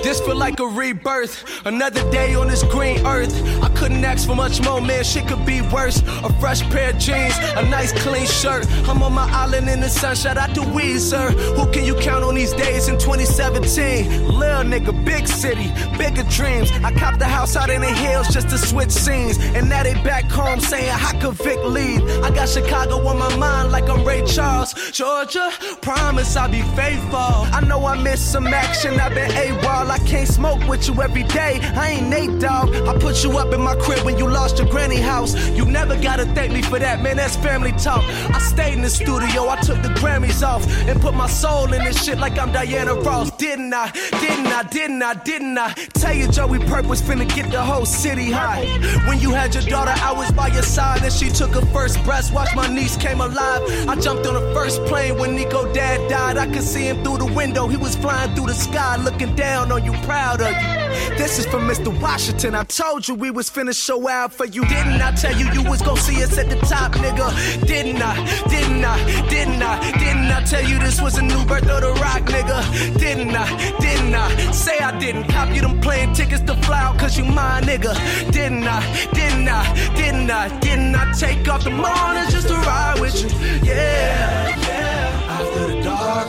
[0.03, 3.35] This feel like a rebirth, another day on this green earth.
[3.63, 5.05] I couldn't ask for much more, man.
[5.05, 6.03] Shit could be worse.
[6.25, 8.67] A fresh pair of jeans, a nice clean shirt.
[8.89, 10.17] I'm on my island in the sun.
[10.17, 11.33] Shout out to Weezer.
[11.57, 14.27] Who can you count on these days in 2017?
[14.27, 16.71] Lil nigga, big city, bigger dreams.
[16.83, 19.95] I copped the house out in the hills just to switch scenes, and now they
[20.03, 22.03] back home saying how could Vic leave?
[22.25, 24.73] I got Chicago on my mind like I'm Ray Charles.
[24.93, 25.51] Georgia,
[25.83, 27.19] promise I'll be faithful.
[27.57, 28.99] I know I missed some action.
[28.99, 29.90] I've been AWOL.
[29.91, 31.59] I can't smoke with you every day.
[31.75, 32.75] I ain't Nate Dog.
[32.87, 35.35] I put you up in my crib when you lost your granny house.
[35.51, 37.17] You never gotta thank me for that, man.
[37.17, 38.05] That's family talk.
[38.05, 41.83] I stayed in the studio, I took the Grammys off and put my soul in
[41.85, 43.31] this shit like I'm Diana Ross.
[43.33, 43.91] Didn't I?
[43.91, 44.63] Didn't I?
[44.63, 45.15] Didn't I?
[45.15, 45.73] Didn't I?
[45.95, 48.65] Tell you Joey Perk was finna get the whole city high.
[49.09, 52.03] When you had your daughter, I was by your side and she took her first
[52.05, 52.33] breath.
[52.33, 53.63] Watch my niece came alive.
[53.89, 56.37] I jumped on the first plane when Nico dad died.
[56.37, 57.67] I could see him through the window.
[57.67, 61.17] He was flying through the sky, looking down on you, proud of you.
[61.17, 61.91] This is from Mr.
[62.01, 62.55] Washington.
[62.55, 64.65] I told you we was finna show out for you.
[64.67, 67.29] Didn't I tell you you was gonna see us at the top, nigga?
[67.67, 68.15] Didn't I?
[68.49, 69.29] Didn't I?
[69.29, 69.93] Didn't I?
[69.99, 72.99] Didn't I tell you this was a new birth of the rock, nigga?
[72.99, 73.47] Didn't I?
[73.81, 74.51] Didn't I?
[74.53, 75.25] Say I didn't.
[75.25, 77.95] Cop you them plane tickets to fly out cause you my nigga.
[78.33, 78.81] Didn't I?
[79.13, 79.63] Didn't I?
[79.95, 80.61] Didn't I?
[80.61, 83.29] Didn't I take off the morning just to ride with you?
[83.67, 85.37] Yeah, yeah.
[85.37, 86.29] After the dark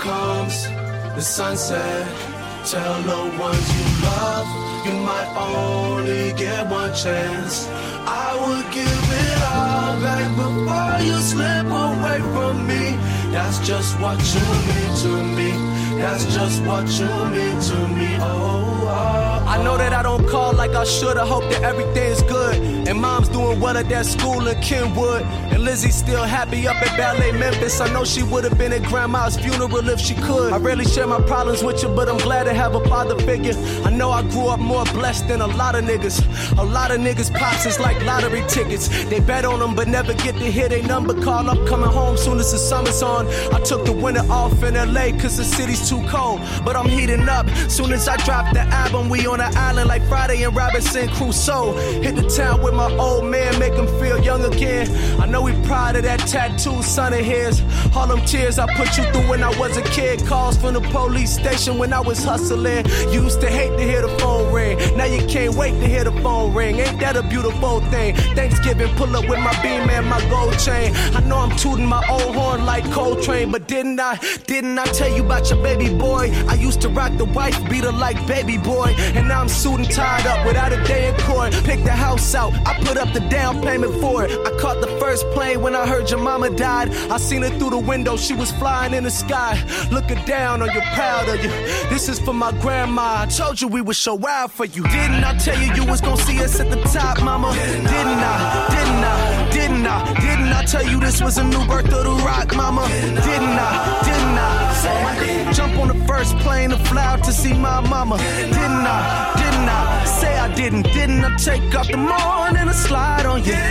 [0.00, 0.66] comes
[1.14, 2.29] the sunset.
[2.70, 4.46] Tell no ones you love,
[4.86, 7.66] you might only get one chance.
[8.06, 12.94] I would give it all back before you slip away from me.
[13.32, 15.79] That's just what you mean to me.
[16.00, 18.16] That's just what you mean to me.
[18.20, 21.18] Oh, oh, oh, I know that I don't call like I should.
[21.18, 22.56] I hope that everything's good.
[22.88, 25.22] And mom's doing well at that school in Kenwood.
[25.52, 27.80] And Lizzie's still happy up at Ballet Memphis.
[27.80, 30.52] I know she would have been at grandma's funeral if she could.
[30.52, 33.54] I rarely share my problems with you, but I'm glad to have a father figure.
[33.84, 36.18] I know I grew up more blessed than a lot of niggas.
[36.56, 38.88] A lot of niggas' pops is like lottery tickets.
[39.06, 41.50] They bet on them, but never get to hear their number call.
[41.50, 43.26] I'm coming home soon as the summer's on.
[43.52, 46.40] I took the winter off in LA, cause the city's too cold.
[46.64, 47.48] But I'm heating up.
[47.68, 51.72] Soon as I drop the album, we on an island like Friday and Robinson Crusoe.
[52.00, 54.86] Hit the town with my old man, make him feel young again.
[55.20, 57.60] I know he proud of that tattoo, son of his.
[57.96, 60.24] All them tears I put you through when I was a kid.
[60.26, 62.86] Calls from the police station when I was hustling.
[63.10, 64.78] Used to hate to hear the phone ring.
[64.96, 66.78] Now you can't wait to hear the phone ring.
[66.78, 68.14] Ain't that a beautiful thing?
[68.38, 70.94] Thanksgiving, pull up with my beam and my gold chain.
[71.16, 74.20] I know I'm tooting my old horn like Coltrane, but didn't I?
[74.46, 76.30] Didn't I tell you about your baby boy?
[76.48, 78.94] I used to rock the wife beater like baby boy.
[79.14, 81.52] And now I'm suit and tied up without a day in court.
[81.64, 84.30] Pick the house out, I put up the down payment for it.
[84.46, 86.90] I caught the first plane when I heard your mama died.
[87.10, 89.62] I seen her through the window, she was flying in the sky.
[89.90, 91.50] Looking down on you, proud of you.
[91.88, 93.22] This is for my grandma.
[93.22, 94.82] I told you we would show out for you.
[94.82, 97.52] Didn't I tell you you was gonna see us at the top, mama?
[97.52, 98.66] Didn't I?
[98.70, 99.49] Didn't I?
[99.60, 100.14] Didn't I?
[100.26, 102.88] Didn't I tell you this was a new birth of the rock, mama?
[102.88, 103.70] Didn't I?
[104.08, 104.72] Didn't I?
[104.82, 105.54] Say I did.
[105.54, 108.16] Jump on the first plane to fly out to see my mama.
[108.16, 109.00] Didn't I?
[109.42, 110.04] Didn't I?
[110.06, 110.84] Say I didn't.
[110.94, 113.62] Didn't I take off the morning and slide on you?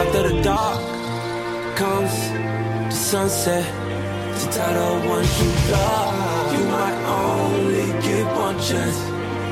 [0.00, 0.78] After the dark
[1.76, 2.14] comes
[2.90, 3.66] the sunset.
[4.38, 8.98] To tell the ones you love, you might only get one chance.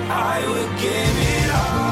[0.08, 1.85] I would give it all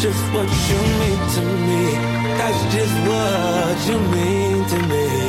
[0.00, 1.92] just what you mean to me.
[2.38, 5.19] That's just what you mean to me.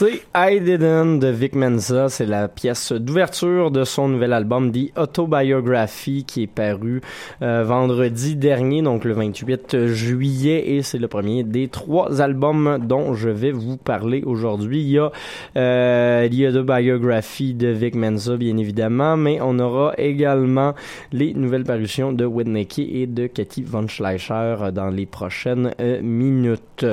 [0.00, 2.08] C'est I Didn't de Vic Mensa.
[2.08, 7.00] C'est la pièce d'ouverture de son nouvel album The Autobiography qui est paru
[7.42, 10.76] euh, vendredi dernier, donc le 28 juillet.
[10.76, 14.82] Et c'est le premier des trois albums dont je vais vous parler aujourd'hui.
[14.82, 15.10] Il y a
[15.56, 20.76] euh, The Autobiography de Vic Mensa, bien évidemment, mais on aura également
[21.10, 26.00] les nouvelles parutions de Whitney Key et de Cathy Von Schleicher dans les prochaines euh,
[26.02, 26.86] minutes.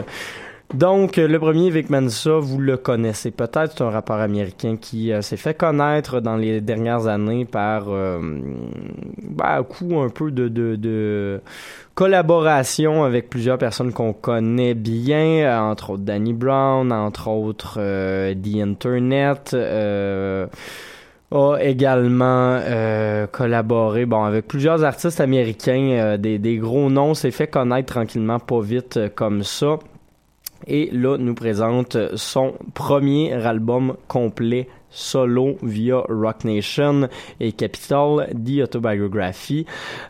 [0.74, 5.22] Donc, le premier Vic Mensa, vous le connaissez peut-être, c'est un rappeur américain qui euh,
[5.22, 8.20] s'est fait connaître dans les dernières années par euh,
[9.22, 11.40] ben, un coup un peu de, de,
[11.94, 18.34] collaboration avec plusieurs personnes qu'on connaît bien, euh, entre autres Danny Brown, entre autres euh,
[18.34, 19.56] The Internet.
[21.32, 22.60] A également
[23.32, 29.00] collaboré bon avec plusieurs artistes américains, des, gros noms, s'est fait connaître tranquillement pas vite
[29.16, 29.80] comme ça.
[30.68, 37.08] Et là, nous présente son premier album complet solo via Rock Nation
[37.40, 39.66] et Capital, The Autobiography.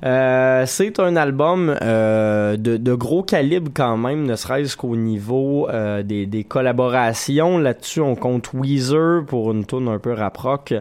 [0.06, 5.68] Euh, c'est un album euh, de, de, gros calibre quand même, ne serait-ce qu'au niveau
[5.70, 7.58] euh, des, des, collaborations.
[7.58, 10.74] Là-dessus, on compte Weezer pour une tune un peu rap rock,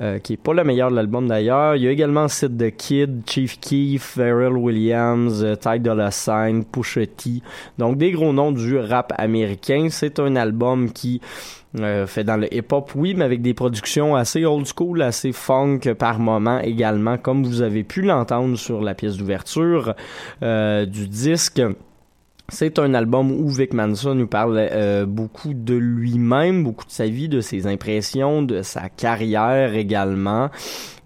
[0.00, 1.76] euh, qui est pas le meilleur de l'album d'ailleurs.
[1.76, 7.02] Il y a également Sid the Kid, Chief Keef, Pharrell Williams, Ty Dolla Sign, Pusha.
[7.78, 9.88] Donc des gros noms du rap américain.
[9.90, 11.20] C'est un album qui
[11.80, 15.80] euh, fait dans le hip-hop, oui, mais avec des productions assez old school, assez funk
[15.98, 19.94] par moment également, comme vous avez pu l'entendre sur la pièce d'ouverture
[20.42, 21.62] euh, du disque.
[22.48, 27.06] C'est un album où Vic Manson nous parle euh, beaucoup de lui-même, beaucoup de sa
[27.06, 30.50] vie, de ses impressions, de sa carrière également.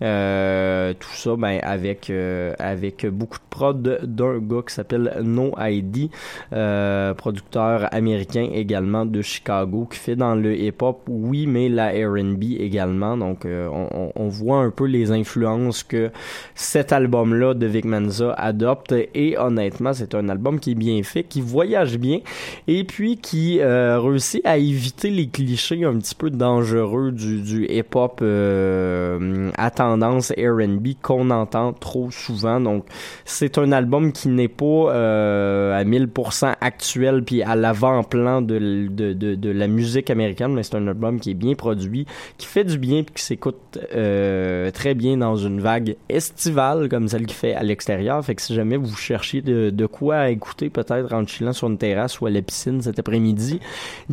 [0.03, 5.55] Euh, tout ça ben, avec euh, avec beaucoup de prod d'un gars qui s'appelle No
[5.59, 6.11] ID,
[6.53, 12.43] euh, producteur américain également de Chicago, qui fait dans le hip-hop, oui, mais la R&B
[12.59, 13.17] également.
[13.17, 16.11] Donc, euh, on, on, voit un peu les influences que
[16.55, 18.95] cet album-là de Vic Mensa adopte.
[19.15, 22.21] Et honnêtement, c'est un album qui est bien fait, qui voyage bien,
[22.67, 27.67] et puis qui euh, réussit à éviter les clichés un petit peu dangereux du, du
[27.67, 32.61] hip-hop euh, à tendance R&B qu'on entend trop souvent.
[32.61, 32.85] Donc,
[33.25, 39.67] c'est un album qui n'est pas euh, à 1000% actuel puis à l'avant-plan de, la
[39.69, 42.07] musique américaine, mais c'est un album qui est bien produit,
[42.37, 47.09] qui fait du bien puis qui s'écoute euh, très bien dans une vague estivale comme
[47.09, 48.25] celle qui fait à l'extérieur.
[48.25, 52.21] Fait que si jamais vous cherchiez de, quoi écouter peut-être en chillant sur une terrasse
[52.21, 53.61] ou à la piscine cet après-midi,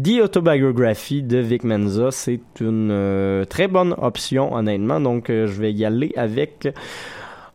[0.02, 5.00] The Autobiography de Vic Menza, c'est une euh, très bonne option honnêtement.
[5.00, 6.68] Donc je vais y aller avec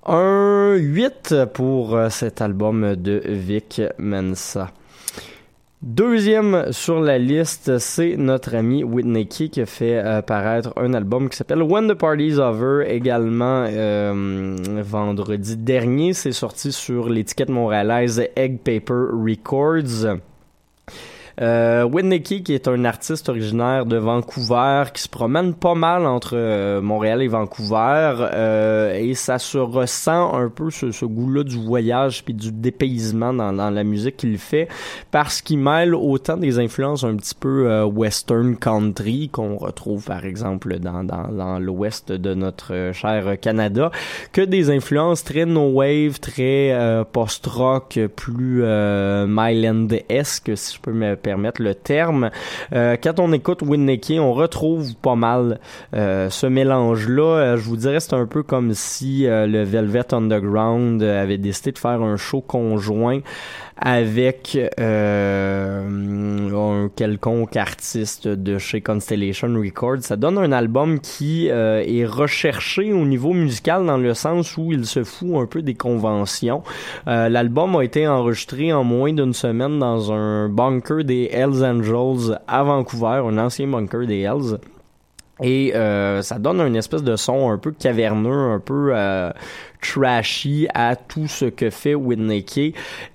[0.07, 4.71] un 8 pour euh, cet album de Vic Mensa.
[5.81, 11.29] Deuxième sur la liste, c'est notre ami Whitney Key qui a fait apparaître un album
[11.29, 16.15] qui s'appelle When the Party's Over, également euh, vendredi dernier.
[16.15, 20.19] C'est sorti sur l'étiquette montréalaise Egg Paper Records.
[21.41, 26.81] Euh, qui est un artiste originaire de Vancouver, qui se promène pas mal entre euh,
[26.81, 32.25] Montréal et Vancouver, euh, et ça se ressent un peu ce, ce goût-là du voyage
[32.25, 34.69] puis du dépaysement dans, dans la musique qu'il fait,
[35.11, 40.25] parce qu'il mêle autant des influences un petit peu euh, western country qu'on retrouve par
[40.25, 43.91] exemple dans, dans, dans l'ouest de notre euh, cher Canada,
[44.33, 48.63] que des influences très no wave, très euh, post-rock, plus
[49.27, 51.17] Myland-esque, si je peux me
[51.59, 52.31] le terme.
[52.73, 55.61] Euh, quand on écoute Whitney Key, on retrouve pas mal
[55.95, 57.23] euh, ce mélange-là.
[57.23, 61.79] Euh, je vous dirais, c'est un peu comme si le Velvet Underground avait décidé de
[61.79, 63.21] faire un show conjoint
[63.81, 65.83] avec euh,
[66.53, 70.03] un quelconque artiste de chez Constellation Records.
[70.03, 74.73] Ça donne un album qui euh, est recherché au niveau musical dans le sens où
[74.73, 76.63] il se fout un peu des conventions.
[77.07, 82.39] Euh, L'album a été enregistré en moins d'une semaine dans un bunker des Hells Angels
[82.49, 84.59] à Vancouver, un ancien bunker des Hells.
[85.41, 89.31] Et euh, ça donne une espèce de son un peu caverneux, un peu euh,
[89.81, 92.45] trashy à tout ce que fait Whitney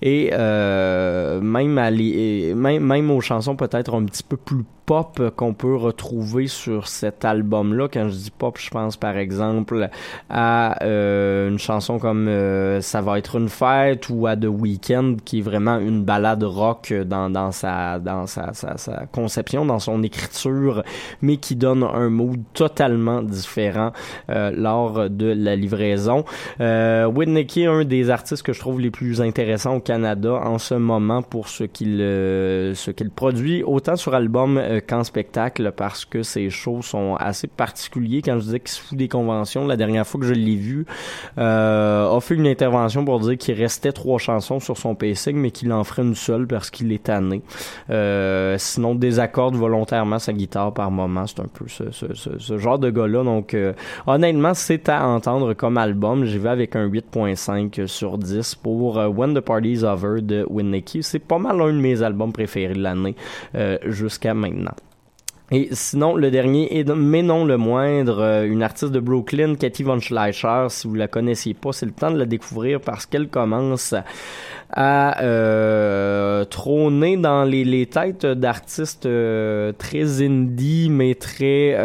[0.02, 5.30] et euh, même, à les, même même aux chansons peut-être un petit peu plus pop
[5.36, 7.88] qu'on peut retrouver sur cet album-là.
[7.92, 9.88] Quand je dis pop, je pense par exemple
[10.28, 15.16] à euh, une chanson comme euh, Ça va être une fête ou à The Weeknd
[15.24, 19.78] qui est vraiment une balade rock dans, dans, sa, dans sa, sa, sa conception, dans
[19.78, 20.82] son écriture,
[21.22, 23.92] mais qui donne un mood totalement différent
[24.30, 26.24] euh, lors de la livraison.
[26.60, 30.58] Euh, Whitney est un des artistes que je trouve les plus intéressants au Canada en
[30.58, 35.72] ce moment pour ce qu'il euh, ce qu'il produit, autant sur album euh, qu'en spectacle,
[35.76, 38.22] parce que ses shows sont assez particuliers.
[38.22, 40.86] Quand je disais qu'il se fout des conventions, la dernière fois que je l'ai vu,
[41.38, 45.50] euh, a fait une intervention pour dire qu'il restait trois chansons sur son pacing, mais
[45.50, 47.42] qu'il en ferait une seule parce qu'il est tanné.
[47.90, 51.26] Euh, sinon, désaccorde volontairement sa guitare par moment.
[51.26, 53.24] C'est un peu ce, ce, ce, genre de gars-là.
[53.24, 53.72] Donc, euh,
[54.06, 56.24] honnêtement, c'est à entendre comme album.
[56.50, 61.02] Avec un 8.5 sur 10 pour euh, When the Party's Over de Whitney Key.
[61.02, 63.14] C'est pas mal un de mes albums préférés de l'année
[63.54, 64.74] euh, jusqu'à maintenant.
[65.50, 70.00] Et sinon, le dernier, mais non le moindre, euh, une artiste de Brooklyn, Cathy Von
[70.00, 70.66] Schleicher.
[70.70, 73.94] Si vous la connaissiez pas, c'est le temps de la découvrir parce qu'elle commence
[74.70, 79.08] à trôner dans les, les têtes d'artistes
[79.78, 81.76] très indie, mais très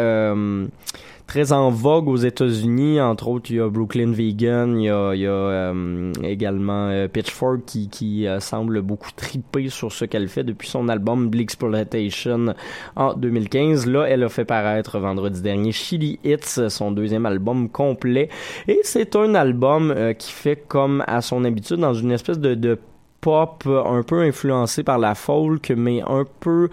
[1.30, 3.00] très en vogue aux États-Unis.
[3.00, 8.26] Entre autres, il y a Brooklyn Vegan, il y a, euh, également euh, Pitchfork qui,
[8.26, 12.56] euh, semble beaucoup triper sur ce qu'elle fait depuis son album Exploitation
[12.96, 13.86] en 2015.
[13.86, 18.28] Là, elle a fait paraître vendredi dernier Chili Hits, son deuxième album complet.
[18.66, 22.76] Et c'est un album qui fait comme à son habitude dans une espèce de, de
[23.20, 26.70] pop un peu influencé par la folk mais un peu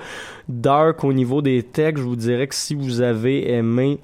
[0.47, 3.99] dark au niveau des textes je vous dirais que si vous avez aimé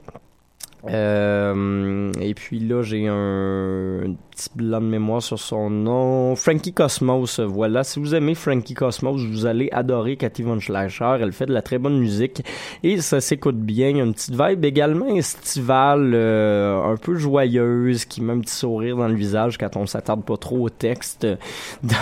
[0.88, 6.36] et puis là, j'ai un petit blanc de mémoire sur son nom.
[6.36, 7.84] Frankie Cosmos, voilà.
[7.84, 11.18] Si vous aimez Frankie Cosmos, vous allez adorer Cathy Von Schleicher.
[11.22, 12.44] Elle fait de la très bonne musique
[12.82, 13.90] et ça s'écoute bien.
[13.90, 18.40] Il y a une petite vibe également estivale, euh, un peu joyeuse, qui met un
[18.40, 21.28] petit sourire dans le visage quand on s'attarde pas trop au texte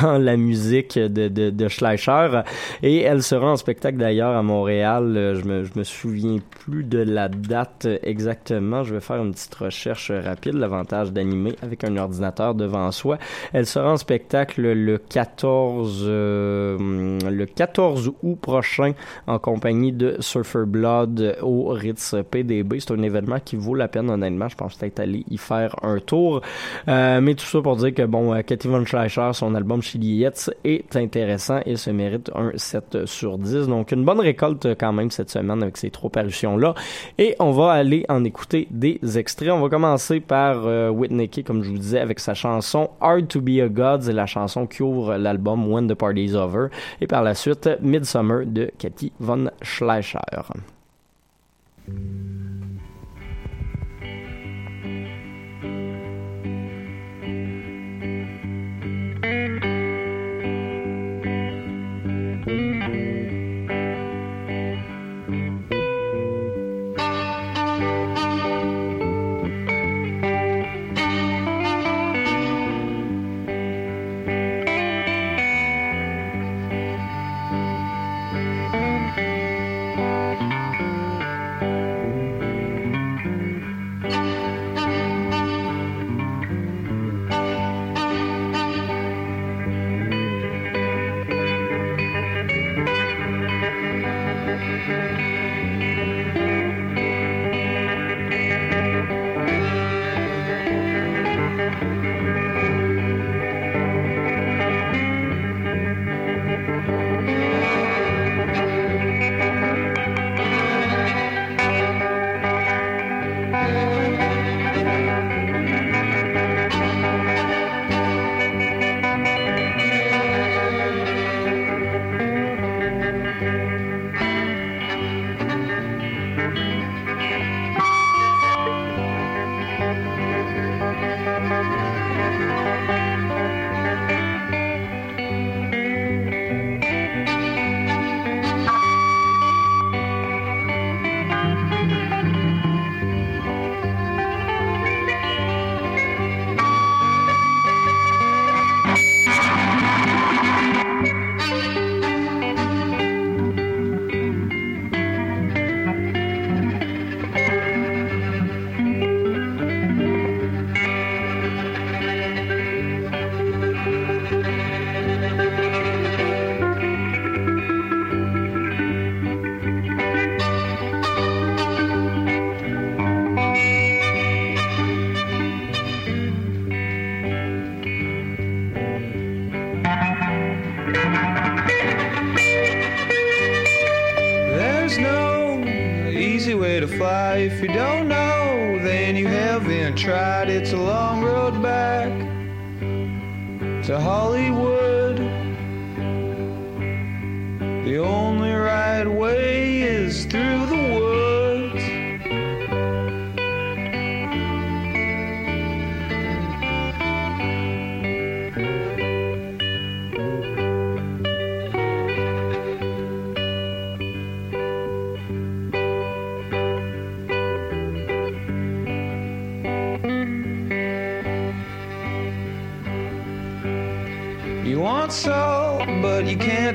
[0.01, 2.41] dans la musique de, de, Schleicher.
[2.81, 5.15] Et elle sera en spectacle d'ailleurs à Montréal.
[5.17, 8.83] Euh, Je me, je me souviens plus de la date exactement.
[8.83, 10.53] Je vais faire une petite recherche rapide.
[10.53, 12.20] L'avantage d'animer avec un ordinateur
[12.55, 13.17] devant soi.
[13.53, 18.93] Elle sera en spectacle le 14, euh, le 14 août prochain
[19.27, 22.79] en compagnie de Surfer Blood au Ritz PDB.
[22.79, 24.49] C'est un événement qui vaut la peine honnêtement.
[24.49, 26.41] Je pense peut-être aller y faire un tour.
[26.87, 30.51] Euh, mais tout ça pour dire que bon, euh, Cathy Von Schleicher, son album Chiliette
[30.63, 33.67] est intéressant et se mérite un 7 sur 10.
[33.67, 36.75] Donc une bonne récolte quand même cette semaine avec ces trois parutions-là.
[37.17, 39.49] Et on va aller en écouter des extraits.
[39.49, 43.59] On va commencer par Whitney comme je vous disais, avec sa chanson Hard to be
[43.61, 44.03] a God.
[44.05, 46.69] La chanson qui ouvre l'album When the Party's Over.
[46.99, 50.19] Et par la suite, Midsummer de Cathy Von Schleicher.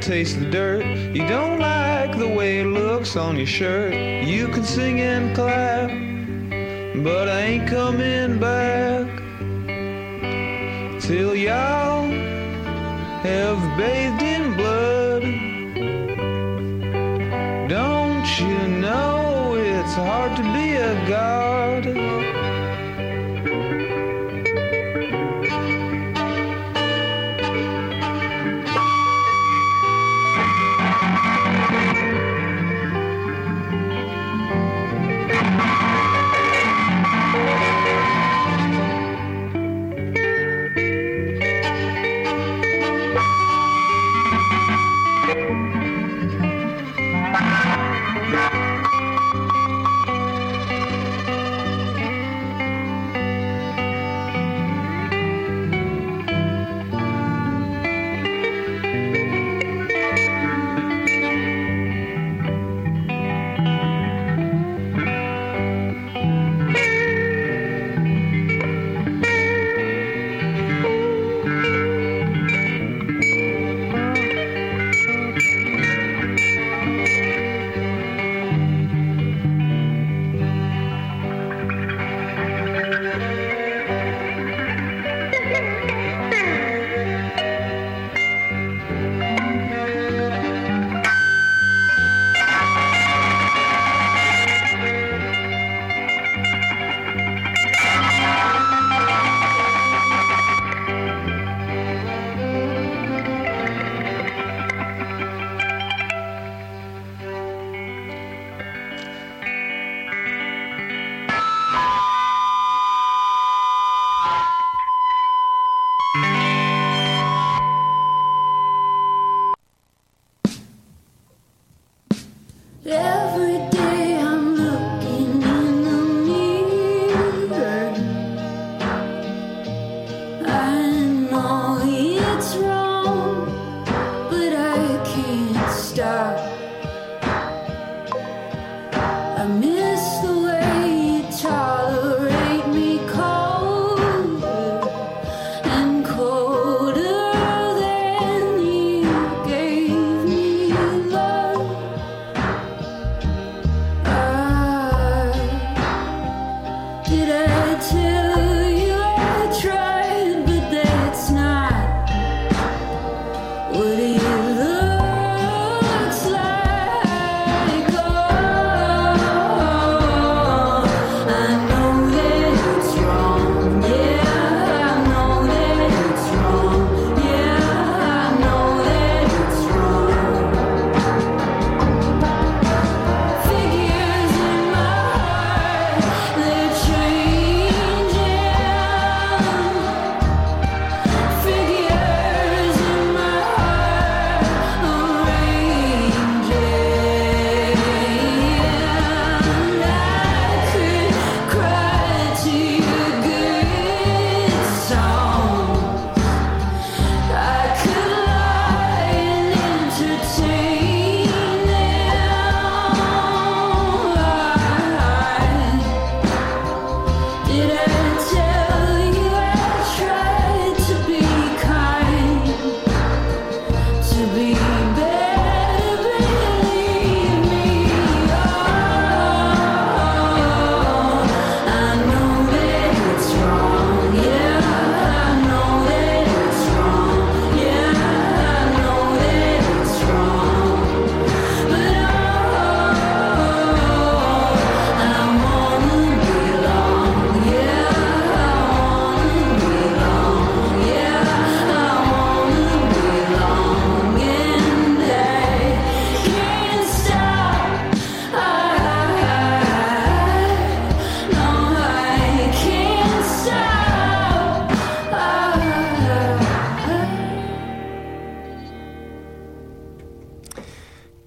[0.06, 0.86] Taste the dirt.
[0.86, 3.92] You don't like the way it looks on your shirt.
[4.24, 5.65] You can sing and clap,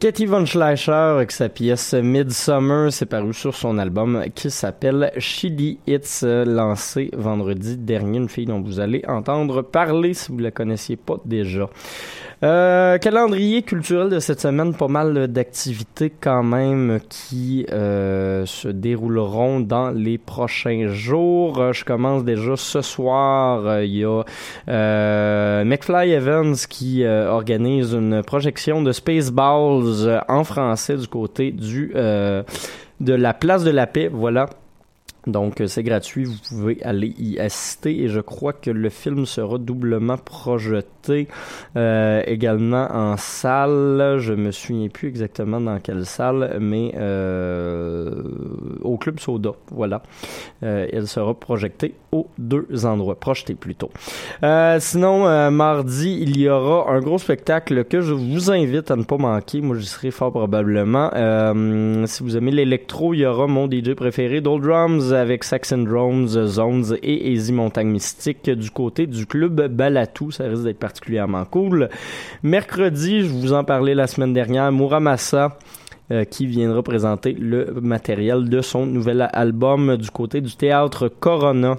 [0.10, 5.78] Katie Von Schleicher avec sa pièce Midsummer, c'est paru sur son album qui s'appelle Chili
[5.86, 10.50] Hits, euh, lancé vendredi dernier, une fille dont vous allez entendre parler si vous la
[10.50, 11.70] connaissiez pas déjà.
[12.42, 19.60] Euh, calendrier culturel de cette semaine, pas mal d'activités quand même qui euh, se dérouleront
[19.60, 21.60] dans les prochains jours.
[21.60, 23.66] Euh, Je commence déjà ce soir.
[23.66, 24.24] Euh, Il y a
[24.70, 31.92] euh, McFly Evans qui euh, organise une projection de Spaceballs en français du côté du
[31.94, 34.10] de la place de la paix.
[34.12, 34.50] Voilà.
[35.30, 39.26] Donc, euh, c'est gratuit, vous pouvez aller y assister et je crois que le film
[39.26, 41.28] sera doublement projeté
[41.76, 44.18] euh, également en salle.
[44.20, 48.24] Je me souviens plus exactement dans quelle salle, mais euh,
[48.82, 50.02] au Club Soda, voilà.
[50.62, 53.90] Elle sera projetée aux deux endroits, projetée plutôt.
[54.80, 59.18] Sinon, mardi, il y aura un gros spectacle que je vous invite à ne pas
[59.18, 59.62] manquer.
[59.62, 61.10] Moi, j'y serai fort probablement.
[62.06, 66.46] Si vous aimez l'électro, il y aura mon DJ préféré, Doll Drums, avec Saxon Drums,
[66.46, 70.32] Zones et Easy Montagne Mystique du côté du club Balatou.
[70.32, 71.90] Ça risque d'être particulièrement cool.
[72.42, 75.58] Mercredi, je vous en parlais la semaine dernière, Muramasa
[76.12, 81.76] euh, qui viendra présenter le matériel de son nouvel album du côté du théâtre Corona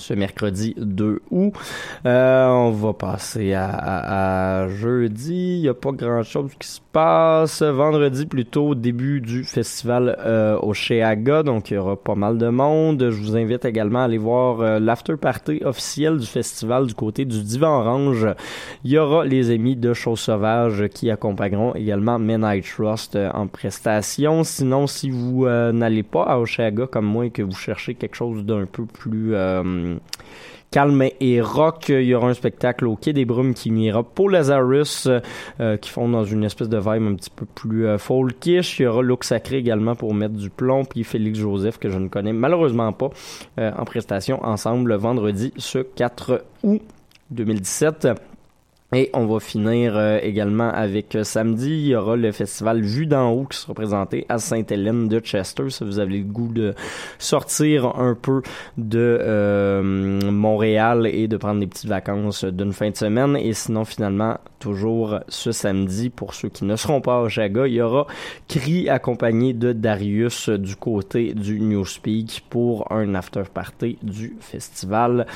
[0.00, 1.52] ce mercredi 2 août.
[2.06, 5.56] Euh, on va passer à, jeudi.
[5.58, 7.62] Il n'y a pas grand-chose qui se passe.
[7.62, 10.72] Vendredi, plutôt, début du festival euh, au.
[11.44, 13.10] Donc, il y aura pas mal de monde.
[13.10, 17.24] Je vous invite également à aller voir euh, l'after party officiel du festival du côté
[17.24, 18.26] du Divan Orange.
[18.84, 23.46] Il y aura les amis de Choses Sauvages qui accompagneront également Midnight Trust euh, en
[23.46, 24.42] prestation.
[24.44, 28.44] Sinon, si vous n'allez pas à Oshaga comme moi et que vous cherchez quelque chose
[28.44, 29.34] d'un peu plus
[30.70, 34.30] calme et rock, il y aura un spectacle au Quai des Brumes qui ira pour
[34.30, 35.08] Lazarus
[35.60, 38.78] euh, qui font dans une espèce de vibe un petit peu plus euh, folkish.
[38.78, 41.98] Il y aura Look Sacré également pour mettre du plomb, puis Félix Joseph que je
[41.98, 43.10] ne connais malheureusement pas
[43.58, 46.82] euh, en prestation ensemble le vendredi ce 4 août
[47.30, 48.08] 2017.
[48.92, 53.06] Et on va finir euh, également avec euh, samedi, il y aura le festival Vue
[53.06, 55.70] d'en haut qui sera présenté à Sainte-Hélène de Chester.
[55.70, 56.74] Si vous avez le goût de
[57.20, 58.42] sortir un peu
[58.76, 59.82] de euh,
[60.32, 63.36] Montréal et de prendre des petites vacances d'une fin de semaine.
[63.36, 67.74] Et sinon, finalement, toujours ce samedi, pour ceux qui ne seront pas à Oshaga, il
[67.74, 68.08] y aura
[68.48, 75.26] Cri accompagné de Darius du côté du Newspeak pour un after party du festival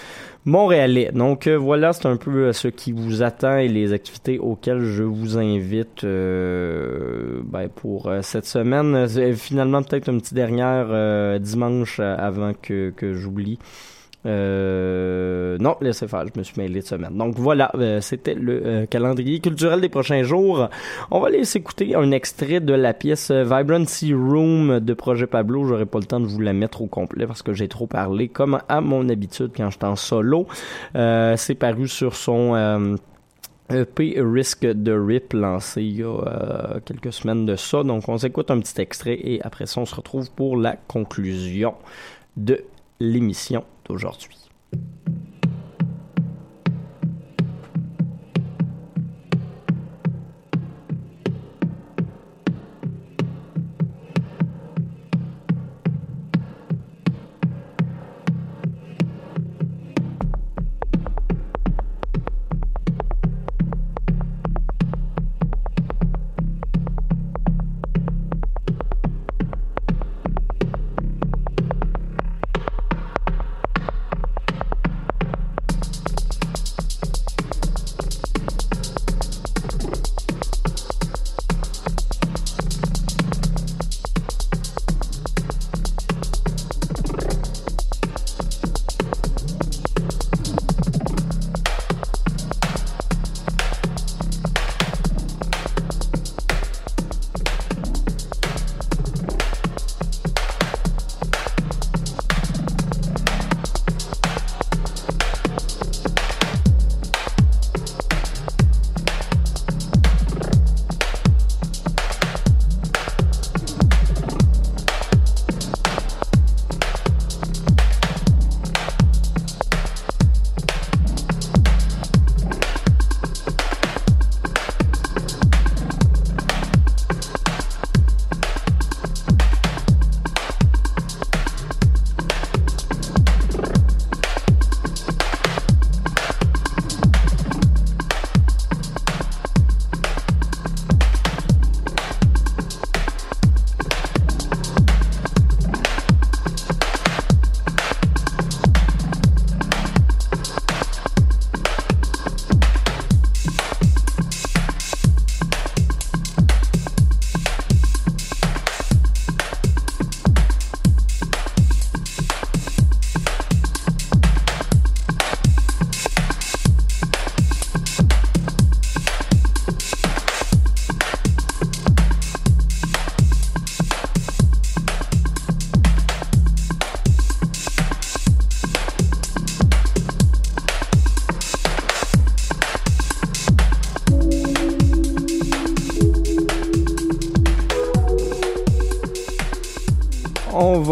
[0.44, 1.10] montréalais.
[1.12, 4.84] Donc euh, voilà, c'est un peu euh, ce qui vous attend et les activités auxquelles
[4.84, 9.08] je vous invite euh, ben, pour euh, cette semaine.
[9.34, 13.58] Finalement, peut-être une petite dernière euh, dimanche avant que, que j'oublie.
[14.26, 17.16] Euh, non, laissez faire, je me suis mêlé de semaine.
[17.16, 20.68] Donc voilà, euh, c'était le euh, calendrier culturel des prochains jours.
[21.10, 25.66] On va aller s'écouter un extrait de la pièce euh, Vibrancy Room de Projet Pablo.
[25.66, 28.28] J'aurai pas le temps de vous la mettre au complet parce que j'ai trop parlé,
[28.28, 30.46] comme à mon habitude quand je suis en solo.
[30.96, 32.54] Euh, C'est paru sur son...
[32.54, 32.96] euh,
[33.70, 37.82] EP Risk de Rip lancé il y a euh, quelques semaines de ça.
[37.82, 41.74] Donc on s'écoute un petit extrait et après ça on se retrouve pour la conclusion
[42.36, 42.62] de
[43.00, 44.36] l'émission d'aujourd'hui.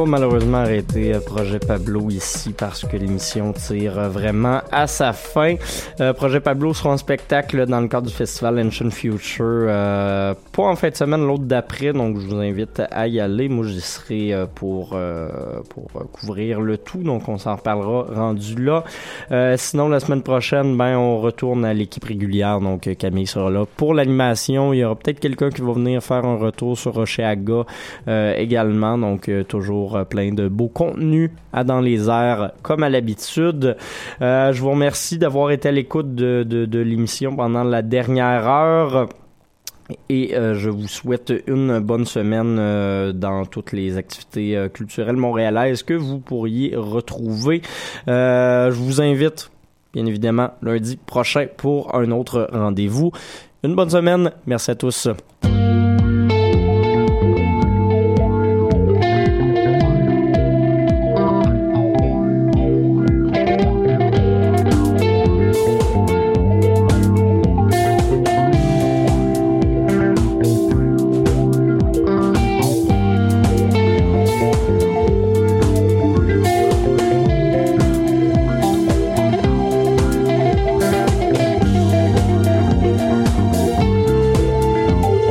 [0.06, 5.56] Malheureusement arrêter euh, Projet Pablo ici parce que l'émission tire euh, vraiment à sa fin.
[6.00, 10.76] Euh, Projet Pablo sera en spectacle dans le cadre du festival Ancient Future, pas en
[10.76, 13.48] fin de semaine, l'autre d'après, donc je vous invite à y aller.
[13.48, 14.96] Moi, j'y serai pour,
[15.68, 18.84] pour couvrir le tout, donc on s'en reparlera rendu là.
[19.56, 23.94] Sinon, la semaine prochaine, ben, on retourne à l'équipe régulière, donc Camille sera là pour
[23.94, 24.72] l'animation.
[24.72, 27.64] Il y aura peut-être quelqu'un qui va venir faire un retour sur Rocheaga
[28.06, 29.44] également, donc euh,
[29.96, 33.76] euh, plein de beaux contenus à Dans les airs, comme à l'habitude.
[34.20, 39.08] Euh, je vous remercie d'avoir été à l'écoute de, l'émission pendant la dernière heure.
[40.08, 42.56] Et euh, je vous souhaite une bonne semaine
[43.12, 47.62] dans toutes les activités culturelles montréalaises que vous pourriez retrouver.
[48.06, 49.50] Je vous invite,
[49.92, 53.12] bien évidemment, lundi prochain pour un autre rendez-vous.
[53.64, 54.32] Une bonne semaine.
[54.46, 55.08] Merci à tous.